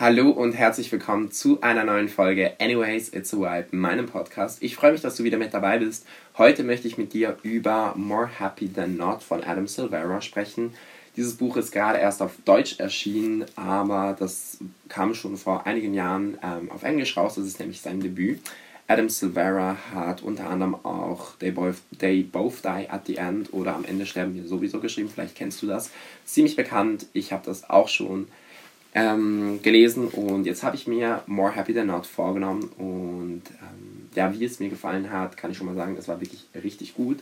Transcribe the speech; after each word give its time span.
Hallo 0.00 0.30
und 0.30 0.52
herzlich 0.52 0.92
willkommen 0.92 1.32
zu 1.32 1.60
einer 1.60 1.82
neuen 1.82 2.08
Folge 2.08 2.52
Anyways, 2.60 3.12
It's 3.12 3.34
a 3.34 3.38
Vibe, 3.38 3.76
meinem 3.76 4.06
Podcast. 4.06 4.62
Ich 4.62 4.76
freue 4.76 4.92
mich, 4.92 5.00
dass 5.00 5.16
du 5.16 5.24
wieder 5.24 5.38
mit 5.38 5.52
dabei 5.52 5.78
bist. 5.78 6.06
Heute 6.36 6.62
möchte 6.62 6.86
ich 6.86 6.98
mit 6.98 7.12
dir 7.14 7.36
über 7.42 7.94
More 7.96 8.28
Happy 8.38 8.68
Than 8.68 8.96
Not 8.96 9.24
von 9.24 9.42
Adam 9.42 9.66
Silvera 9.66 10.20
sprechen. 10.20 10.72
Dieses 11.16 11.36
Buch 11.36 11.56
ist 11.56 11.72
gerade 11.72 11.98
erst 11.98 12.22
auf 12.22 12.30
Deutsch 12.44 12.78
erschienen, 12.78 13.44
aber 13.56 14.14
das 14.16 14.58
kam 14.88 15.14
schon 15.14 15.36
vor 15.36 15.66
einigen 15.66 15.94
Jahren 15.94 16.38
ähm, 16.44 16.70
auf 16.70 16.84
Englisch 16.84 17.16
raus. 17.16 17.34
Das 17.34 17.44
ist 17.44 17.58
nämlich 17.58 17.80
sein 17.80 17.98
Debüt. 17.98 18.40
Adam 18.86 19.08
Silvera 19.08 19.78
hat 19.92 20.22
unter 20.22 20.48
anderem 20.48 20.76
auch 20.76 21.34
They 21.40 21.50
Both, 21.50 21.78
They 21.98 22.22
Both 22.22 22.62
Die 22.62 22.88
at 22.88 23.04
the 23.08 23.16
End 23.16 23.52
oder 23.52 23.74
Am 23.74 23.84
Ende 23.84 24.06
sterben 24.06 24.36
wir 24.36 24.46
sowieso 24.46 24.78
geschrieben. 24.78 25.10
Vielleicht 25.12 25.34
kennst 25.34 25.60
du 25.60 25.66
das. 25.66 25.90
Ziemlich 26.24 26.54
bekannt. 26.54 27.06
Ich 27.14 27.32
habe 27.32 27.44
das 27.44 27.68
auch 27.68 27.88
schon 27.88 28.28
ähm, 28.94 29.60
gelesen 29.62 30.08
und 30.08 30.46
jetzt 30.46 30.62
habe 30.62 30.76
ich 30.76 30.86
mir 30.86 31.22
More 31.26 31.52
Happy 31.52 31.74
Than 31.74 31.88
Not 31.88 32.06
vorgenommen 32.06 32.70
und 32.78 33.42
ähm, 33.60 34.08
ja, 34.14 34.32
wie 34.32 34.44
es 34.44 34.60
mir 34.60 34.68
gefallen 34.68 35.12
hat, 35.12 35.36
kann 35.36 35.50
ich 35.50 35.56
schon 35.56 35.66
mal 35.66 35.76
sagen, 35.76 35.96
es 35.98 36.08
war 36.08 36.20
wirklich 36.20 36.46
richtig 36.54 36.94
gut. 36.94 37.18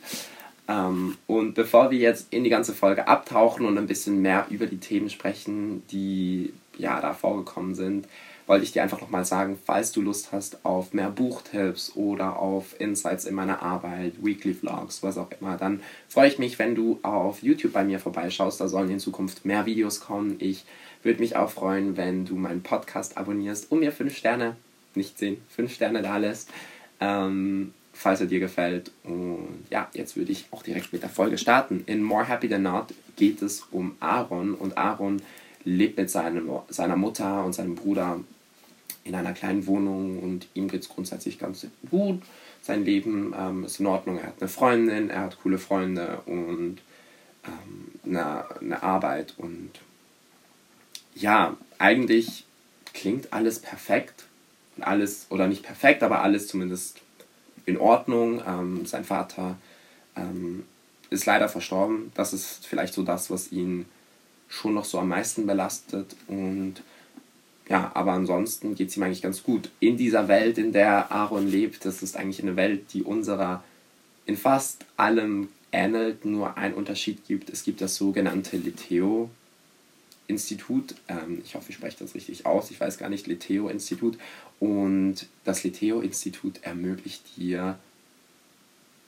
Ähm, 0.68 1.16
und 1.26 1.54
bevor 1.54 1.90
wir 1.90 1.98
jetzt 1.98 2.32
in 2.32 2.44
die 2.44 2.50
ganze 2.50 2.72
Folge 2.72 3.08
abtauchen 3.08 3.66
und 3.66 3.78
ein 3.78 3.86
bisschen 3.86 4.22
mehr 4.22 4.46
über 4.50 4.66
die 4.66 4.78
Themen 4.78 5.10
sprechen, 5.10 5.82
die 5.90 6.52
ja 6.76 7.00
da 7.00 7.14
vorgekommen 7.14 7.74
sind, 7.74 8.06
wollte 8.46 8.64
ich 8.64 8.72
dir 8.72 8.82
einfach 8.82 9.00
nochmal 9.00 9.24
sagen, 9.24 9.58
falls 9.64 9.90
du 9.92 10.02
Lust 10.02 10.30
hast 10.30 10.64
auf 10.64 10.92
mehr 10.92 11.10
Buchtipps 11.10 11.92
oder 11.96 12.38
auf 12.38 12.80
Insights 12.80 13.24
in 13.24 13.34
meiner 13.34 13.60
Arbeit, 13.60 14.24
Weekly 14.24 14.54
Vlogs, 14.54 15.02
was 15.02 15.18
auch 15.18 15.30
immer, 15.40 15.56
dann 15.56 15.80
freue 16.08 16.28
ich 16.28 16.38
mich, 16.38 16.58
wenn 16.58 16.74
du 16.74 17.00
auf 17.02 17.42
YouTube 17.42 17.72
bei 17.72 17.84
mir 17.84 17.98
vorbeischaust. 17.98 18.60
Da 18.60 18.68
sollen 18.68 18.90
in 18.90 19.00
Zukunft 19.00 19.44
mehr 19.44 19.66
Videos 19.66 20.00
kommen. 20.00 20.36
Ich 20.38 20.64
würde 21.06 21.20
mich 21.20 21.36
auch 21.36 21.50
freuen, 21.50 21.96
wenn 21.96 22.24
du 22.24 22.34
meinen 22.34 22.62
Podcast 22.62 23.16
abonnierst 23.16 23.70
und 23.70 23.80
mir 23.80 23.92
5 23.92 24.14
Sterne, 24.16 24.56
nicht 24.94 25.18
10, 25.18 25.38
5 25.48 25.72
Sterne 25.72 26.02
da 26.02 26.18
lässt, 26.18 26.50
ähm, 27.00 27.72
falls 27.92 28.20
er 28.20 28.26
dir 28.26 28.40
gefällt. 28.40 28.90
Und 29.04 29.64
ja, 29.70 29.88
jetzt 29.94 30.16
würde 30.16 30.32
ich 30.32 30.46
auch 30.50 30.62
direkt 30.62 30.92
mit 30.92 31.02
der 31.02 31.10
Folge 31.10 31.38
starten. 31.38 31.84
In 31.86 32.02
More 32.02 32.28
Happy 32.28 32.48
Than 32.48 32.62
Not 32.62 32.92
geht 33.16 33.40
es 33.42 33.62
um 33.70 33.96
Aaron 34.00 34.54
und 34.54 34.76
Aaron 34.76 35.22
lebt 35.64 35.96
mit 35.96 36.10
seinem, 36.10 36.50
seiner 36.68 36.96
Mutter 36.96 37.44
und 37.44 37.54
seinem 37.54 37.74
Bruder 37.74 38.20
in 39.04 39.14
einer 39.14 39.32
kleinen 39.32 39.66
Wohnung 39.66 40.18
und 40.18 40.48
ihm 40.54 40.68
geht 40.68 40.82
es 40.82 40.88
grundsätzlich 40.88 41.38
ganz 41.38 41.66
gut. 41.90 42.22
Sein 42.62 42.84
Leben 42.84 43.34
ähm, 43.38 43.64
ist 43.64 43.80
in 43.80 43.86
Ordnung. 43.86 44.18
Er 44.18 44.28
hat 44.28 44.40
eine 44.40 44.48
Freundin, 44.48 45.10
er 45.10 45.20
hat 45.22 45.38
coole 45.40 45.58
Freunde 45.58 46.20
und 46.26 46.78
ähm, 47.46 47.92
eine, 48.04 48.44
eine 48.60 48.82
Arbeit 48.82 49.34
und 49.38 49.70
ja, 51.16 51.56
eigentlich 51.78 52.44
klingt 52.94 53.32
alles 53.32 53.58
perfekt. 53.58 54.24
Alles, 54.80 55.26
oder 55.30 55.48
nicht 55.48 55.62
perfekt, 55.62 56.02
aber 56.02 56.20
alles 56.22 56.48
zumindest 56.48 57.00
in 57.64 57.78
Ordnung. 57.78 58.42
Ähm, 58.46 58.84
sein 58.84 59.04
Vater 59.04 59.56
ähm, 60.14 60.64
ist 61.08 61.26
leider 61.26 61.48
verstorben. 61.48 62.12
Das 62.14 62.32
ist 62.32 62.66
vielleicht 62.66 62.92
so 62.92 63.02
das, 63.02 63.30
was 63.30 63.52
ihn 63.52 63.86
schon 64.48 64.74
noch 64.74 64.84
so 64.84 64.98
am 64.98 65.08
meisten 65.08 65.46
belastet. 65.46 66.14
Und 66.28 66.76
ja, 67.68 67.90
aber 67.94 68.12
ansonsten 68.12 68.74
geht 68.74 68.90
es 68.90 68.96
ihm 68.96 69.02
eigentlich 69.02 69.22
ganz 69.22 69.42
gut. 69.42 69.70
In 69.80 69.96
dieser 69.96 70.28
Welt, 70.28 70.58
in 70.58 70.72
der 70.72 71.10
Aaron 71.10 71.50
lebt, 71.50 71.84
das 71.84 72.02
ist 72.02 72.16
eigentlich 72.16 72.42
eine 72.42 72.56
Welt, 72.56 72.92
die 72.92 73.02
unserer 73.02 73.64
in 74.26 74.36
fast 74.36 74.84
allem 74.96 75.48
ähnelt, 75.72 76.24
nur 76.24 76.56
ein 76.58 76.74
Unterschied 76.74 77.26
gibt. 77.26 77.48
Es 77.48 77.64
gibt 77.64 77.80
das 77.80 77.96
sogenannte 77.96 78.56
Liteo, 78.56 79.30
Institut, 80.28 80.94
ähm, 81.08 81.40
ich 81.44 81.54
hoffe, 81.54 81.70
ich 81.70 81.76
spreche 81.76 81.98
das 82.00 82.14
richtig 82.14 82.46
aus, 82.46 82.70
ich 82.70 82.80
weiß 82.80 82.98
gar 82.98 83.08
nicht, 83.08 83.26
Liteo-Institut. 83.26 84.18
Und 84.58 85.26
das 85.44 85.62
Liteo-Institut 85.64 86.62
ermöglicht 86.62 87.36
dir, 87.36 87.78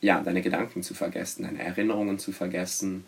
ja, 0.01 0.21
deine 0.21 0.41
Gedanken 0.41 0.81
zu 0.83 0.93
vergessen, 0.93 1.43
deine 1.43 1.61
Erinnerungen 1.61 2.19
zu 2.19 2.31
vergessen, 2.31 3.03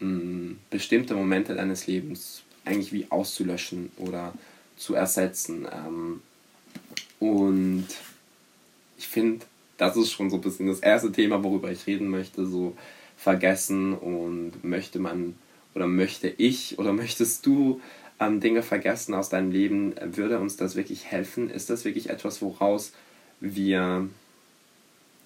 mh, 0.00 0.08
mm, 0.08 0.58
bestimmte 0.70 1.14
Momente 1.14 1.54
deines 1.54 1.86
Lebens 1.86 2.42
eigentlich 2.64 2.92
wie 2.92 3.06
auszulöschen 3.10 3.90
oder 3.98 4.32
zu 4.76 4.94
ersetzen. 4.94 5.66
Ähm, 5.72 6.22
und 7.20 7.86
ich 8.98 9.06
finde, 9.06 9.46
das 9.76 9.96
ist 9.96 10.12
schon 10.12 10.30
so 10.30 10.36
ein 10.36 10.42
bisschen 10.42 10.66
das 10.66 10.80
erste 10.80 11.12
Thema, 11.12 11.42
worüber 11.42 11.70
ich 11.70 11.86
reden 11.86 12.08
möchte, 12.08 12.46
so 12.46 12.76
vergessen 13.16 13.94
und 13.94 14.64
möchte 14.64 14.98
man 14.98 15.34
oder 15.74 15.86
möchte 15.86 16.28
ich 16.28 16.78
oder 16.78 16.92
möchtest 16.92 17.46
du 17.46 17.80
ähm, 18.20 18.40
Dinge 18.40 18.62
vergessen 18.62 19.14
aus 19.14 19.28
deinem 19.28 19.50
Leben? 19.50 19.94
Würde 20.00 20.38
uns 20.38 20.56
das 20.56 20.76
wirklich 20.76 21.06
helfen? 21.06 21.50
Ist 21.50 21.70
das 21.70 21.84
wirklich 21.84 22.10
etwas, 22.10 22.42
woraus 22.42 22.92
wir, 23.40 24.08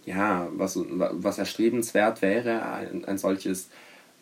ja, 0.06 0.48
was, 0.52 0.78
was 0.88 1.38
erstrebenswert 1.38 2.22
wäre, 2.22 2.70
ein, 2.72 3.04
ein 3.04 3.18
solches 3.18 3.68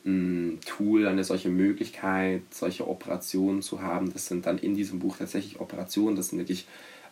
mh, 0.04 0.12
hm, 0.12 0.58
Tool, 0.66 1.06
eine 1.06 1.24
solche 1.24 1.48
Möglichkeit, 1.48 2.42
solche 2.50 2.88
Operationen 2.88 3.62
zu 3.62 3.82
haben? 3.82 4.12
Das 4.12 4.26
sind 4.26 4.46
dann 4.46 4.58
in 4.58 4.74
diesem 4.74 4.98
Buch 4.98 5.16
tatsächlich 5.18 5.60
Operationen, 5.60 6.16
das 6.16 6.28
sind 6.28 6.38
wirklich 6.38 6.66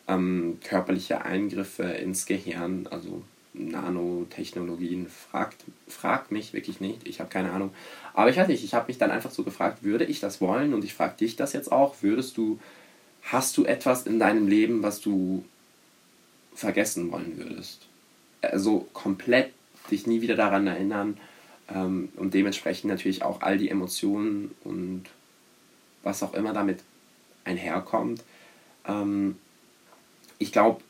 ähm, 0.08 0.58
körperliche 0.64 1.25
Eingriffe 1.25 1.84
ins 1.84 2.26
Gehirn, 2.26 2.86
also 2.91 3.22
Nanotechnologien, 3.54 5.09
fragt, 5.09 5.65
fragt 5.88 6.32
mich 6.32 6.53
wirklich 6.53 6.81
nicht, 6.81 7.06
ich 7.06 7.20
habe 7.20 7.31
keine 7.31 7.53
Ahnung. 7.53 7.70
Aber 8.12 8.28
ich 8.28 8.37
weiß 8.37 8.48
nicht, 8.48 8.65
ich 8.65 8.75
habe 8.75 8.88
mich 8.88 8.98
dann 8.98 9.12
einfach 9.12 9.31
so 9.31 9.44
gefragt, 9.44 9.82
würde 9.82 10.04
ich 10.04 10.20
das 10.20 10.41
wollen? 10.41 10.75
Und 10.75 10.84
ich 10.84 10.94
frage 10.94 11.16
dich 11.19 11.37
das 11.37 11.53
jetzt 11.53 11.70
auch, 11.70 11.94
würdest 12.03 12.37
du, 12.37 12.59
hast 13.22 13.56
du 13.56 13.64
etwas 13.64 14.06
in 14.06 14.19
deinem 14.19 14.48
Leben, 14.48 14.82
was 14.82 15.00
du 15.00 15.44
vergessen 16.54 17.10
wollen 17.12 17.37
würdest? 17.37 17.87
Also 18.43 18.87
komplett 18.93 19.53
dich 19.91 20.06
nie 20.06 20.20
wieder 20.20 20.37
daran 20.37 20.66
erinnern 20.66 21.16
ähm, 21.72 22.10
und 22.16 22.34
dementsprechend 22.34 22.91
natürlich 22.91 23.22
auch 23.22 23.41
all 23.41 23.59
die 23.59 23.70
Emotionen 23.70 24.54
und 24.64 25.04
was 26.03 26.22
auch 26.22 26.34
immer 26.34 26.53
damit 26.53 26.81
einherkommt. 27.44 28.22
Ähm, 28.87 29.37
ich 30.38 30.53
glaube, 30.53 30.82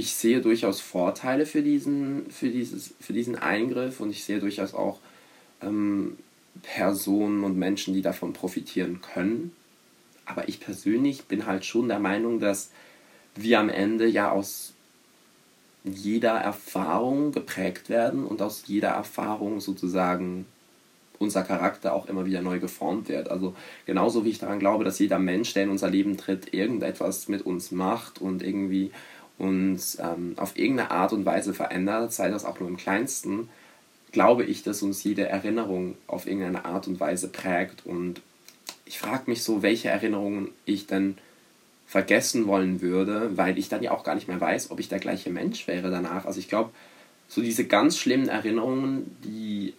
ich 0.00 0.14
sehe 0.14 0.40
durchaus 0.40 0.80
Vorteile 0.80 1.44
für 1.44 1.62
diesen, 1.62 2.30
für 2.30 2.48
dieses, 2.48 2.94
für 3.00 3.12
diesen 3.12 3.36
Eingriff 3.36 4.00
und 4.00 4.10
ich 4.10 4.24
sehe 4.24 4.40
durchaus 4.40 4.72
auch 4.72 4.98
ähm, 5.60 6.16
Personen 6.62 7.44
und 7.44 7.58
Menschen, 7.58 7.92
die 7.92 8.00
davon 8.00 8.32
profitieren 8.32 9.02
können. 9.02 9.52
Aber 10.24 10.48
ich 10.48 10.58
persönlich 10.58 11.24
bin 11.24 11.44
halt 11.44 11.66
schon 11.66 11.88
der 11.88 11.98
Meinung, 11.98 12.40
dass 12.40 12.70
wir 13.34 13.60
am 13.60 13.68
Ende 13.68 14.06
ja 14.06 14.30
aus 14.30 14.72
jeder 15.84 16.34
Erfahrung 16.34 17.32
geprägt 17.32 17.90
werden 17.90 18.24
und 18.24 18.40
aus 18.40 18.64
jeder 18.66 18.90
Erfahrung 18.90 19.60
sozusagen 19.60 20.46
unser 21.18 21.42
Charakter 21.42 21.92
auch 21.92 22.06
immer 22.06 22.24
wieder 22.24 22.40
neu 22.40 22.58
geformt 22.58 23.10
wird. 23.10 23.30
Also 23.30 23.54
genauso 23.84 24.24
wie 24.24 24.30
ich 24.30 24.38
daran 24.38 24.60
glaube, 24.60 24.84
dass 24.84 24.98
jeder 24.98 25.18
Mensch, 25.18 25.52
der 25.52 25.64
in 25.64 25.70
unser 25.70 25.90
Leben 25.90 26.16
tritt, 26.16 26.54
irgendetwas 26.54 27.28
mit 27.28 27.42
uns 27.42 27.70
macht 27.70 28.22
und 28.22 28.42
irgendwie 28.42 28.92
uns 29.40 29.98
ähm, 29.98 30.34
auf 30.36 30.56
irgendeine 30.56 30.90
Art 30.90 31.12
und 31.12 31.24
Weise 31.24 31.54
verändert, 31.54 32.12
sei 32.12 32.30
das 32.30 32.44
auch 32.44 32.60
nur 32.60 32.68
im 32.68 32.76
kleinsten, 32.76 33.48
glaube 34.12 34.44
ich, 34.44 34.62
dass 34.62 34.82
uns 34.82 35.02
jede 35.02 35.28
Erinnerung 35.28 35.96
auf 36.06 36.26
irgendeine 36.26 36.64
Art 36.64 36.86
und 36.86 37.00
Weise 37.00 37.28
prägt. 37.28 37.86
Und 37.86 38.20
ich 38.84 38.98
frage 38.98 39.24
mich 39.26 39.42
so, 39.42 39.62
welche 39.62 39.88
Erinnerungen 39.88 40.48
ich 40.64 40.86
denn 40.86 41.16
vergessen 41.86 42.46
wollen 42.46 42.80
würde, 42.80 43.36
weil 43.36 43.58
ich 43.58 43.68
dann 43.68 43.82
ja 43.82 43.90
auch 43.90 44.04
gar 44.04 44.14
nicht 44.14 44.28
mehr 44.28 44.40
weiß, 44.40 44.70
ob 44.70 44.78
ich 44.78 44.88
der 44.88 45.00
gleiche 45.00 45.30
Mensch 45.30 45.66
wäre 45.66 45.90
danach. 45.90 46.24
Also 46.24 46.38
ich 46.38 46.48
glaube, 46.48 46.70
so 47.28 47.40
diese 47.40 47.66
ganz 47.66 47.96
schlimmen 47.96 48.28
Erinnerungen, 48.28 49.16
die 49.24 49.74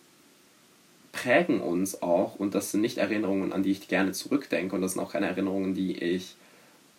prägen 1.12 1.62
uns 1.62 2.02
auch 2.02 2.36
und 2.36 2.56
das 2.56 2.72
sind 2.72 2.82
nicht 2.82 2.98
Erinnerungen, 2.98 3.54
an 3.54 3.64
die 3.64 3.72
ich 3.72 3.88
gerne 3.88 4.14
zurückdenke 4.14 4.76
und 4.76 4.82
das 4.82 4.94
sind 4.94 5.02
auch 5.02 5.12
keine 5.12 5.28
Erinnerungen, 5.28 5.74
die 5.74 5.98
ich 5.98 6.36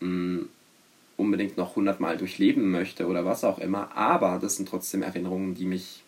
mh, 0.01 0.09
mm, 0.09 0.49
unbedingt 1.17 1.57
noch 1.57 1.77
hundertmal 1.77 2.17
durchleben 2.17 2.71
möchte 2.71 3.07
oder 3.07 3.25
was 3.25 3.45
auch 3.45 3.59
immer, 3.59 3.97
aber 3.97 4.39
das 4.41 4.57
sind 4.57 4.69
trotzdem 4.69 5.03
Erinnerungen, 5.03 5.55
die 5.55 5.67
mich, 5.67 6.03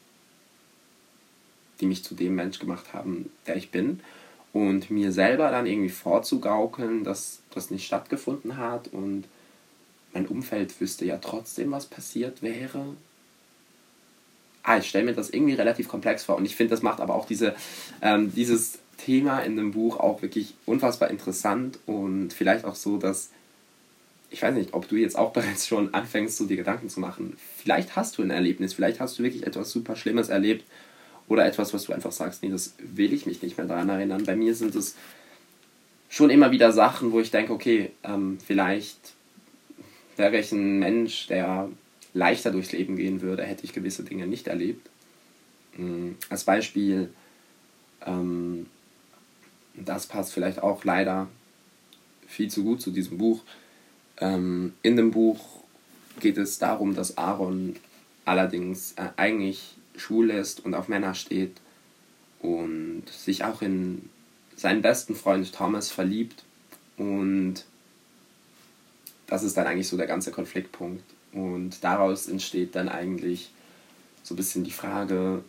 die 1.81 1.87
mich 1.87 2.05
zu 2.05 2.15
dem 2.15 2.35
Mensch 2.35 2.59
gemacht 2.59 2.93
haben, 2.93 3.31
der 3.47 3.57
ich 3.57 3.71
bin. 3.71 4.01
Und 4.53 4.91
mir 4.91 5.11
selber 5.11 5.51
dann 5.51 5.67
irgendwie 5.67 5.91
vorzugaukeln, 5.91 7.03
dass 7.03 7.41
das 7.53 7.71
nicht 7.71 7.87
stattgefunden 7.87 8.57
hat 8.57 8.89
und 8.89 9.25
mein 10.13 10.27
Umfeld 10.29 10.81
wüsste 10.81 11.05
ja 11.05 11.19
trotzdem, 11.19 11.73
was 11.73 11.87
passiert 11.87 12.41
wäre. 12.41 12.95
Ah, 14.63 14.79
ich 14.79 14.89
stelle 14.89 15.07
mir 15.07 15.13
das 15.13 15.31
irgendwie 15.31 15.55
relativ 15.55 15.89
komplex 15.89 16.23
vor 16.23 16.37
und 16.37 16.45
ich 16.45 16.55
finde, 16.55 16.71
das 16.71 16.83
macht 16.83 17.01
aber 17.01 17.17
auch 17.17 17.27
diese, 17.27 17.55
ähm, 18.01 18.33
dieses 18.33 18.79
Thema 18.97 19.41
in 19.41 19.57
dem 19.57 19.73
Buch 19.73 19.99
auch 19.99 20.23
wirklich 20.23 20.55
unfassbar 20.67 21.11
interessant 21.11 21.79
und 21.87 22.33
vielleicht 22.33 22.65
auch 22.65 22.77
so, 22.77 22.97
dass 22.97 23.31
ich 24.35 24.43
weiß 24.43 24.55
nicht, 24.57 24.75
ob 24.75 24.89
du 24.89 24.97
jetzt 24.97 25.17
auch 25.17 25.33
bereits 25.33 25.67
schon 25.67 25.95
anfängst, 25.95 26.37
so 26.37 26.47
dir 26.47 26.57
Gedanken 26.57 26.89
zu 26.89 27.01
machen. 27.01 27.37
Vielleicht 27.57 27.97
hast 27.97 28.19
du 28.19 28.23
ein 28.23 28.31
Erlebnis, 28.31 28.75
vielleicht 28.75 29.01
hast 29.01 29.19
du 29.19 29.23
wirklich 29.23 29.47
etwas 29.47 29.71
super 29.71 29.97
Schlimmes 29.97 30.29
erlebt 30.29 30.65
oder 31.29 31.47
etwas, 31.47 31.73
was 31.73 31.85
du 31.85 31.93
einfach 31.93 32.13
sagst, 32.13 32.43
nee, 32.43 32.51
das 32.51 32.75
will 32.79 33.13
ich 33.13 33.27
mich 33.27 33.43
nicht 33.43 33.57
mehr 33.57 33.67
daran 33.67 33.89
erinnern. 33.89 34.25
Bei 34.25 34.37
mir 34.37 34.55
sind 34.55 34.75
es 34.75 34.97
schon 36.11 36.31
immer 36.31 36.51
wieder 36.51 36.73
Sachen, 36.73 37.13
wo 37.13 37.21
ich 37.21 37.31
denke, 37.31 37.53
okay, 37.53 37.93
ähm, 38.03 38.39
vielleicht 38.45 39.15
wäre 40.17 40.37
ich 40.37 40.53
ein 40.53 40.81
Mensch, 40.81 41.29
der 41.29 41.69
leichter 42.13 42.51
durchs 42.51 42.73
Leben 42.73 42.97
gehen 42.97 43.23
würde, 43.23 43.45
hätte 43.45 43.65
ich 43.65 43.73
gewisse 43.73 44.03
Dinge 44.03 44.27
nicht 44.27 44.49
erlebt. 44.49 44.89
Mhm. 45.77 46.17
Als 46.29 46.45
Beispiel, 46.45 47.09
ähm, 48.05 48.67
das 49.75 50.07
passt 50.07 50.33
vielleicht 50.33 50.61
auch 50.63 50.85
leider 50.85 51.29
viel 52.27 52.51
zu 52.51 52.65
gut 52.65 52.83
zu 52.83 52.91
diesem 52.91 53.19
Buch. 53.19 53.41
Ähm, 54.21 54.75
in 54.83 54.97
dem 54.97 55.11
Buch 55.11 55.41
geht 56.21 56.39
es 56.39 56.59
darum, 56.59 56.95
dass 56.95 57.19
Aaron 57.19 57.77
allerdings 58.25 58.93
äh, 58.93 59.09
eigentlich 59.17 59.77
schwul 59.97 60.31
ist 60.31 60.65
und 60.65 60.75
auf 60.75 60.89
Männer 60.89 61.15
steht 61.15 61.57
und 62.41 63.05
sich 63.09 63.45
auch 63.45 63.63
in 63.63 64.09
seinen 64.57 64.83
besten 64.83 65.15
Freund 65.15 65.53
Thomas 65.53 65.91
verliebt 65.91 66.45
und 66.97 67.65
das 69.27 69.43
ist 69.43 69.57
dann 69.57 69.67
eigentlich 69.67 69.89
so 69.89 69.97
der 69.97 70.07
ganze 70.07 70.31
Konfliktpunkt. 70.31 71.03
Und 71.33 71.83
daraus 71.83 72.29
entsteht 72.29 72.77
dann 72.77 72.89
eigentlich 72.89 73.51
so 74.23 74.35
ein 74.35 74.37
bisschen 74.37 74.65
die 74.65 74.71
Frage, 74.71 75.43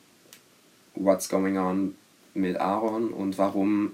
what's 0.96 1.30
going 1.30 1.58
on 1.58 1.96
mit 2.34 2.58
Aaron 2.58 3.10
und 3.10 3.38
warum, 3.38 3.92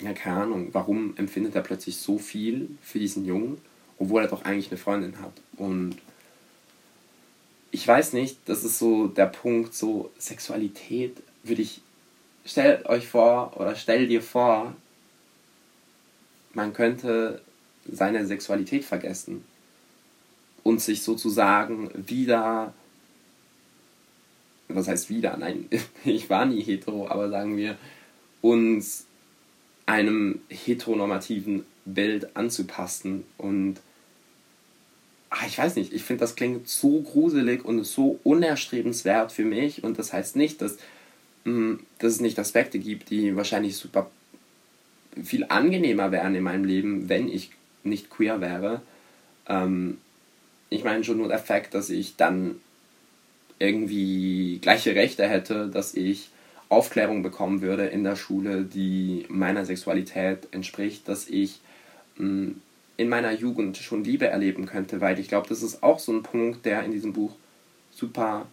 ja 0.00 0.12
keine 0.12 0.42
Ahnung, 0.42 0.68
warum 0.72 1.14
empfindet 1.16 1.54
er 1.54 1.62
plötzlich 1.62 1.96
so 1.96 2.18
viel 2.18 2.68
für 2.82 2.98
diesen 2.98 3.24
Jungen, 3.24 3.58
obwohl 3.98 4.22
er 4.22 4.28
doch 4.28 4.44
eigentlich 4.44 4.70
eine 4.70 4.78
Freundin 4.78 5.20
hat 5.20 5.32
und 5.56 5.96
ich 7.70 7.86
weiß 7.86 8.14
nicht, 8.14 8.38
das 8.46 8.64
ist 8.64 8.78
so 8.78 9.08
der 9.08 9.26
Punkt, 9.26 9.74
so 9.74 10.10
Sexualität 10.18 11.16
würde 11.42 11.62
ich 11.62 11.82
stellt 12.44 12.86
euch 12.86 13.06
vor 13.06 13.52
oder 13.56 13.76
stell 13.76 14.06
dir 14.06 14.22
vor, 14.22 14.74
man 16.54 16.72
könnte 16.72 17.42
seine 17.90 18.26
Sexualität 18.26 18.84
vergessen 18.84 19.44
und 20.62 20.80
sich 20.80 21.02
sozusagen 21.02 21.90
wieder, 21.94 22.72
was 24.68 24.88
heißt 24.88 25.10
wieder? 25.10 25.36
Nein, 25.36 25.68
ich 26.04 26.30
war 26.30 26.46
nie 26.46 26.62
hetero, 26.62 27.08
aber 27.08 27.28
sagen 27.28 27.56
wir, 27.56 27.76
uns 28.40 29.06
einem 29.88 30.40
heteronormativen 30.48 31.64
Bild 31.84 32.36
anzupassen 32.36 33.24
und 33.38 33.76
ach, 35.30 35.46
ich 35.46 35.58
weiß 35.58 35.76
nicht, 35.76 35.92
ich 35.92 36.02
finde, 36.02 36.20
das 36.20 36.36
klingt 36.36 36.68
so 36.68 37.00
gruselig 37.00 37.64
und 37.64 37.82
so 37.84 38.20
unerstrebenswert 38.24 39.32
für 39.32 39.44
mich 39.44 39.82
und 39.84 39.98
das 39.98 40.12
heißt 40.12 40.36
nicht, 40.36 40.60
dass 40.62 40.78
Mm, 41.48 41.76
dass 41.98 42.14
es 42.14 42.20
nicht 42.20 42.38
Aspekte 42.38 42.78
gibt, 42.78 43.10
die 43.10 43.36
wahrscheinlich 43.36 43.76
super 43.76 44.10
viel 45.22 45.46
angenehmer 45.48 46.12
wären 46.12 46.34
in 46.34 46.42
meinem 46.42 46.64
Leben, 46.64 47.08
wenn 47.08 47.28
ich 47.28 47.50
nicht 47.84 48.10
queer 48.10 48.40
wäre. 48.40 48.82
Ähm, 49.48 49.98
ich 50.70 50.84
meine 50.84 51.04
schon 51.04 51.16
nur 51.16 51.28
der 51.28 51.38
Fakt, 51.38 51.74
dass 51.74 51.90
ich 51.90 52.16
dann 52.16 52.60
irgendwie 53.58 54.58
gleiche 54.60 54.94
Rechte 54.94 55.26
hätte, 55.26 55.68
dass 55.68 55.94
ich 55.94 56.28
Aufklärung 56.68 57.22
bekommen 57.22 57.62
würde 57.62 57.86
in 57.86 58.04
der 58.04 58.16
Schule, 58.16 58.64
die 58.64 59.26
meiner 59.28 59.64
Sexualität 59.64 60.48
entspricht, 60.50 61.08
dass 61.08 61.28
ich 61.28 61.60
mh, 62.16 62.26
mm, 62.26 62.62
in 62.98 63.08
meiner 63.08 63.32
Jugend 63.32 63.76
schon 63.76 64.02
Liebe 64.02 64.26
erleben 64.26 64.66
könnte, 64.66 65.00
weil 65.00 65.20
ich 65.20 65.28
glaube, 65.28 65.48
das 65.48 65.62
ist 65.62 65.84
auch 65.84 66.00
so 66.00 66.12
ein 66.12 66.24
Punkt, 66.24 66.66
der 66.66 66.82
in 66.82 66.90
diesem 66.90 67.12
Buch 67.12 67.36
super 67.92 68.46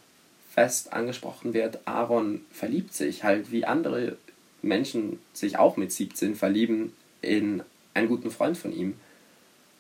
fest 0.56 0.94
angesprochen 0.94 1.54
wird, 1.54 1.80
Aaron 1.86 2.42
verliebt 2.52 2.94
sich 2.94 3.24
halt 3.24 3.52
wie 3.52 3.66
andere 3.66 4.18
Menschen 4.62 5.20
sich 5.34 5.58
auch 5.58 5.76
mit 5.78 5.92
17 5.92 6.36
verlieben 6.36 6.94
in 7.22 7.62
einen 7.94 8.08
guten 8.08 8.32
Freund 8.32 8.58
von 8.58 8.72
ihm. 8.72 8.94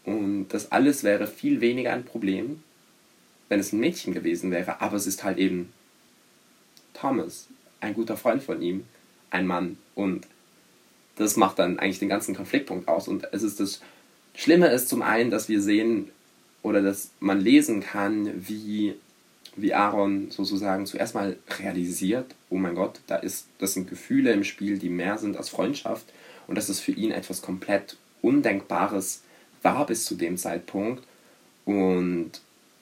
Und 0.03 0.49
das 0.49 0.71
alles 0.71 1.03
wäre 1.03 1.27
viel 1.27 1.61
weniger 1.61 1.93
ein 1.93 2.03
Problem, 2.03 2.61
wenn 3.49 3.59
es 3.59 3.71
ein 3.71 3.79
Mädchen 3.79 4.13
gewesen 4.13 4.51
wäre. 4.51 4.81
Aber 4.81 4.97
es 4.97 5.07
ist 5.07 5.23
halt 5.23 5.37
eben 5.37 5.71
Thomas, 6.93 7.47
ein 7.79 7.93
guter 7.93 8.17
Freund 8.17 8.41
von 8.41 8.61
ihm, 8.61 8.85
ein 9.29 9.47
Mann. 9.47 9.77
Und 9.95 10.27
das 11.17 11.37
macht 11.37 11.59
dann 11.59 11.79
eigentlich 11.79 11.99
den 11.99 12.09
ganzen 12.09 12.35
Konfliktpunkt 12.35 12.87
aus. 12.87 13.07
Und 13.07 13.27
es 13.31 13.43
ist 13.43 13.59
das 13.59 13.81
Schlimme 14.33 14.67
ist 14.67 14.89
zum 14.89 15.01
einen, 15.01 15.31
dass 15.31 15.47
wir 15.47 15.61
sehen 15.61 16.09
oder 16.61 16.81
dass 16.81 17.11
man 17.19 17.39
lesen 17.39 17.81
kann, 17.81 18.47
wie 18.47 18.95
wie 19.55 19.73
Aaron 19.73 20.31
sozusagen 20.31 20.85
zuerst 20.85 21.15
mal 21.15 21.37
realisiert, 21.59 22.35
oh 22.49 22.57
mein 22.57 22.75
Gott, 22.75 22.99
da 23.07 23.15
ist, 23.15 23.47
das 23.59 23.73
sind 23.73 23.89
Gefühle 23.89 24.33
im 24.33 24.43
Spiel, 24.43 24.77
die 24.77 24.89
mehr 24.89 25.17
sind 25.17 25.37
als 25.37 25.49
Freundschaft 25.49 26.05
und 26.47 26.55
dass 26.55 26.69
es 26.69 26.79
für 26.79 26.91
ihn 26.91 27.11
etwas 27.11 27.41
komplett 27.41 27.97
Undenkbares 28.21 29.21
war 29.61 29.85
bis 29.85 30.05
zu 30.05 30.15
dem 30.15 30.37
Zeitpunkt 30.37 31.03
und 31.63 32.31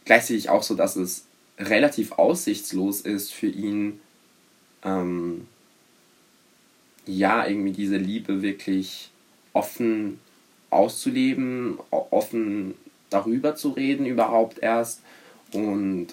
gleichzeitig 0.05 0.49
auch 0.49 0.63
so, 0.63 0.73
dass 0.75 0.95
es 0.95 1.25
relativ 1.59 2.13
aussichtslos 2.13 3.01
ist 3.01 3.31
für 3.31 3.47
ihn, 3.47 3.99
ähm, 4.83 5.47
ja, 7.05 7.47
irgendwie 7.47 7.71
diese 7.71 7.97
Liebe 7.97 8.41
wirklich 8.41 9.09
offen 9.53 10.19
auszuleben, 10.69 11.77
offen 11.89 12.75
darüber 13.09 13.55
zu 13.55 13.71
reden 13.71 14.05
überhaupt 14.05 14.59
erst. 14.59 15.01
Und 15.51 16.07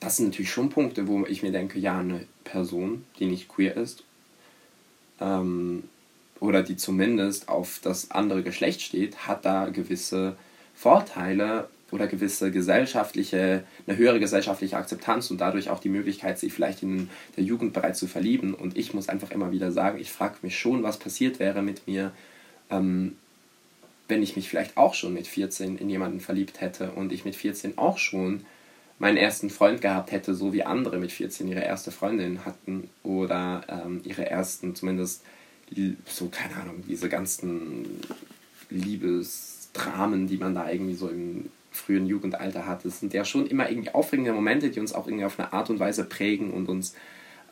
das 0.00 0.16
sind 0.16 0.26
natürlich 0.26 0.50
schon 0.50 0.70
Punkte, 0.70 1.08
wo 1.08 1.24
ich 1.26 1.42
mir 1.42 1.52
denke, 1.52 1.78
ja, 1.78 1.98
eine 1.98 2.26
Person, 2.44 3.04
die 3.18 3.26
nicht 3.26 3.48
queer 3.48 3.76
ist, 3.76 4.04
ähm, 5.20 5.84
oder 6.38 6.62
die 6.62 6.76
zumindest 6.76 7.48
auf 7.48 7.80
das 7.82 8.10
andere 8.10 8.42
Geschlecht 8.42 8.82
steht, 8.82 9.26
hat 9.26 9.44
da 9.46 9.70
gewisse 9.70 10.36
Vorteile 10.74 11.68
oder 11.92 12.06
gewisse 12.06 12.50
gesellschaftliche, 12.50 13.62
eine 13.86 13.96
höhere 13.96 14.18
gesellschaftliche 14.18 14.76
Akzeptanz 14.76 15.30
und 15.30 15.40
dadurch 15.40 15.70
auch 15.70 15.78
die 15.78 15.88
Möglichkeit, 15.88 16.38
sich 16.38 16.52
vielleicht 16.52 16.82
in 16.82 17.08
der 17.36 17.44
Jugend 17.44 17.72
bereits 17.72 17.98
zu 17.98 18.08
verlieben. 18.08 18.54
Und 18.54 18.76
ich 18.76 18.92
muss 18.92 19.08
einfach 19.08 19.30
immer 19.30 19.52
wieder 19.52 19.70
sagen, 19.70 20.00
ich 20.00 20.10
frage 20.10 20.36
mich 20.42 20.58
schon, 20.58 20.82
was 20.82 20.98
passiert 20.98 21.38
wäre 21.38 21.62
mit 21.62 21.86
mir, 21.86 22.12
ähm, 22.70 23.16
wenn 24.08 24.22
ich 24.22 24.36
mich 24.36 24.48
vielleicht 24.48 24.76
auch 24.76 24.94
schon 24.94 25.14
mit 25.14 25.26
14 25.26 25.78
in 25.78 25.90
jemanden 25.90 26.20
verliebt 26.20 26.60
hätte 26.60 26.90
und 26.92 27.12
ich 27.12 27.24
mit 27.24 27.36
14 27.36 27.78
auch 27.78 27.98
schon 27.98 28.44
meinen 28.98 29.16
ersten 29.16 29.50
Freund 29.50 29.80
gehabt 29.80 30.10
hätte, 30.10 30.34
so 30.34 30.52
wie 30.52 30.62
andere 30.62 30.98
mit 30.98 31.12
14 31.12 31.48
ihre 31.48 31.62
erste 31.62 31.90
Freundin 31.90 32.44
hatten 32.44 32.88
oder 33.02 33.62
ähm, 33.68 34.00
ihre 34.04 34.28
ersten, 34.28 34.74
zumindest 34.74 35.22
so, 36.06 36.28
keine 36.28 36.56
Ahnung, 36.56 36.84
diese 36.88 37.08
ganzen 37.08 38.00
Liebesdramen, 38.70 40.28
die 40.28 40.36
man 40.36 40.54
da 40.54 40.70
irgendwie 40.70 40.94
so 40.94 41.08
im 41.08 41.50
frühen 41.76 42.06
Jugendalter 42.06 42.66
hat. 42.66 42.84
Das 42.84 43.00
sind 43.00 43.14
ja 43.14 43.24
schon 43.24 43.46
immer 43.46 43.70
irgendwie 43.70 43.90
aufregende 43.90 44.32
Momente, 44.32 44.70
die 44.70 44.80
uns 44.80 44.92
auch 44.92 45.06
irgendwie 45.06 45.24
auf 45.24 45.38
eine 45.38 45.52
Art 45.52 45.70
und 45.70 45.78
Weise 45.78 46.04
prägen 46.04 46.50
und 46.50 46.68
uns, 46.68 46.94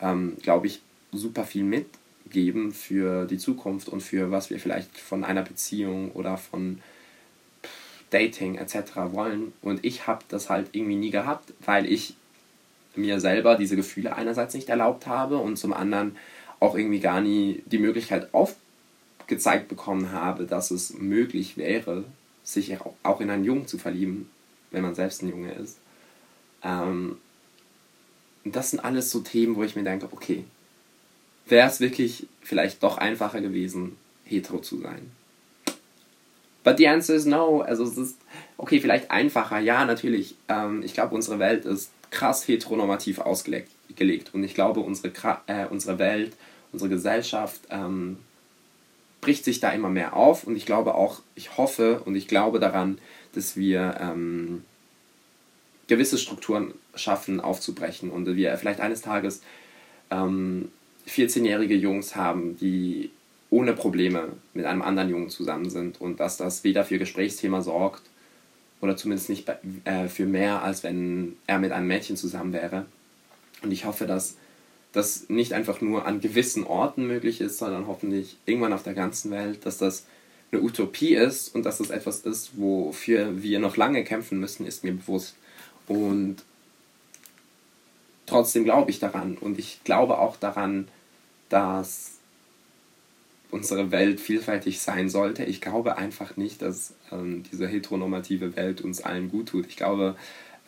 ähm, 0.01 0.37
glaube 0.43 0.67
ich, 0.67 0.81
super 1.13 1.45
viel 1.45 1.65
mitgeben 1.65 2.73
für 2.73 3.27
die 3.27 3.39
Zukunft 3.39 3.89
und 3.89 4.01
für 4.01 4.31
was 4.31 4.51
wir 4.51 4.59
vielleicht 4.59 4.99
von 4.99 5.25
einer 5.25 5.43
Beziehung 5.43 6.13
oder 6.13 6.37
von 6.37 6.81
Dating 8.11 8.57
etc. 8.57 8.77
wollen. 9.13 9.53
Und 9.63 9.85
ich 9.85 10.07
habe 10.07 10.25
das 10.29 10.51
halt 10.51 10.69
irgendwie 10.73 10.97
nie 10.97 11.11
gehabt, 11.11 11.53
weil 11.65 11.91
ich 11.91 12.15
mir 12.97 13.21
selber 13.21 13.57
diese 13.57 13.77
Gefühle 13.77 14.15
einerseits 14.15 14.55
nicht 14.55 14.69
erlaubt 14.69 15.07
habe 15.07 15.39
und 15.39 15.57
zum 15.57 15.73
anderen 15.73 16.17
auch 16.61 16.77
irgendwie 16.77 17.01
gar 17.01 17.21
nie 17.21 17.63
die 17.67 17.79
Möglichkeit 17.79 18.33
aufgezeigt 18.33 19.69
bekommen 19.69 20.13
habe, 20.13 20.45
dass 20.45 20.71
es 20.71 20.95
möglich 20.95 21.57
wäre, 21.57 22.05
sich 22.45 22.77
auch 23.03 23.21
in 23.21 23.31
einen 23.31 23.45
Jungen 23.45 23.67
zu 23.67 23.79
verlieben, 23.79 24.31
wenn 24.71 24.83
man 24.83 24.95
selbst 24.95 25.23
ein 25.23 25.31
Junge 25.31 25.53
ist. 25.53 25.79
Ähm, 26.63 27.19
das 28.45 28.71
sind 28.71 28.81
alles 28.81 29.11
so 29.11 29.21
Themen, 29.21 29.57
wo 29.57 29.65
ich 29.65 29.75
mir 29.75 29.83
denke, 29.83 30.09
okay, 30.13 30.45
wäre 31.47 31.69
es 31.69 31.81
wirklich 31.81 32.27
vielleicht 32.43 32.83
doch 32.83 32.99
einfacher 32.99 33.41
gewesen, 33.41 33.97
hetero 34.25 34.59
zu 34.59 34.81
sein. 34.81 35.11
But 36.63 36.79
the 36.79 36.89
answer 36.89 37.15
is 37.15 37.27
no. 37.27 37.61
Also 37.61 37.85
es 37.85 37.97
ist, 37.97 38.19
okay, 38.57 38.81
vielleicht 38.81 39.11
einfacher. 39.11 39.59
Ja, 39.59 39.85
natürlich. 39.85 40.35
Ähm, 40.49 40.83
ich 40.83 40.95
glaube, 40.95 41.15
unsere 41.15 41.39
Welt 41.39 41.65
ist 41.67 41.91
krass 42.11 42.49
heteronormativ 42.49 43.19
ausgelegt. 43.19 43.71
Und 44.33 44.45
ich 44.45 44.55
glaube, 44.55 44.81
unsere, 44.81 45.13
äh, 45.47 45.67
unsere 45.67 45.99
Welt, 45.99 46.33
unsere 46.73 46.89
Gesellschaft 46.89 47.61
ähm, 47.71 48.19
bricht 49.25 49.45
sich 49.45 49.59
da 49.59 49.71
immer 49.71 49.89
mehr 49.89 50.15
auf. 50.15 50.45
Und 50.45 50.55
ich 50.55 50.67
glaube 50.67 50.95
auch, 50.95 51.23
ich 51.35 51.57
hoffe 51.57 52.03
und 52.05 52.15
ich 52.15 52.29
glaube 52.29 52.61
daran, 52.61 52.99
dass 53.33 53.57
wir 53.57 53.97
ähm, 53.99 54.65
gewisse 55.89 56.19
Strukturen 56.19 56.75
schaffen, 56.95 57.41
aufzubrechen. 57.41 58.11
Und 58.11 58.27
wir 58.37 58.57
vielleicht 58.59 58.81
eines 58.81 59.01
Tages 59.01 59.41
ähm, 60.11 60.69
14-jährige 61.09 61.75
Jungs 61.75 62.17
haben, 62.17 62.59
die 62.59 63.11
ohne 63.49 63.73
Probleme 63.73 64.29
mit 64.53 64.67
einem 64.67 64.83
anderen 64.83 65.09
Jungen 65.09 65.31
zusammen 65.31 65.71
sind 65.71 66.01
und 66.01 66.21
dass 66.21 66.37
das 66.37 66.63
weder 66.63 66.85
für 66.85 66.99
Gesprächsthema 66.99 67.63
sorgt 67.63 68.03
oder 68.83 68.95
zumindest 68.95 69.31
nicht 69.31 69.51
äh, 69.85 70.09
für 70.09 70.27
mehr, 70.27 70.63
als 70.63 70.83
wenn 70.83 71.37
er 71.47 71.59
mit 71.61 71.73
einem 71.73 71.87
Mädchen 71.87 72.19
zusammen 72.19 72.53
wäre. 72.53 72.85
Und 73.63 73.71
ich 73.71 73.87
hoffe, 73.87 74.07
dass 74.07 74.37
das 74.95 75.29
nicht 75.29 75.53
einfach 75.53 75.81
nur 75.81 76.07
an 76.07 76.21
gewissen 76.21 76.65
Orten 76.65 77.07
möglich 77.07 77.41
ist, 77.41 77.59
sondern 77.59 77.89
hoffentlich 77.89 78.37
irgendwann 78.47 78.73
auf 78.73 78.85
der 78.85 78.95
ganzen 78.95 79.31
Welt, 79.33 79.67
dass 79.67 79.77
das 79.77 80.07
eine 80.53 80.63
Utopie 80.63 81.15
ist 81.15 81.55
und 81.55 81.65
dass 81.65 81.79
das 81.79 81.91
etwas 81.91 82.21
ist, 82.21 82.53
wofür 82.57 83.43
wir 83.43 83.59
noch 83.59 83.77
lange 83.77 84.05
kämpfen 84.05 84.39
müssen, 84.39 84.67
ist 84.67 84.85
mir 84.85 84.93
bewusst. 84.93 85.35
Und 85.89 86.37
trotzdem 88.27 88.63
glaube 88.63 88.91
ich 88.93 89.01
daran 89.01 89.37
und 89.37 89.59
ich 89.59 89.83
glaube 89.83 90.19
auch 90.19 90.37
daran, 90.37 90.87
dass 91.49 92.13
unsere 93.51 93.91
Welt 93.91 94.21
vielfältig 94.21 94.81
sein 94.81 95.09
sollte. 95.09 95.45
Ich 95.45 95.61
glaube 95.61 95.99
einfach 95.99 96.37
nicht, 96.37 96.63
dass 96.63 96.95
ähm, 97.11 97.43
diese 97.51 97.67
heteronormative 97.67 98.55
Welt 98.57 98.81
uns 98.81 99.01
allen 99.01 99.29
gut 99.29 99.49
tut. 99.49 99.67
Ich 99.67 99.77
glaube, 99.77 100.17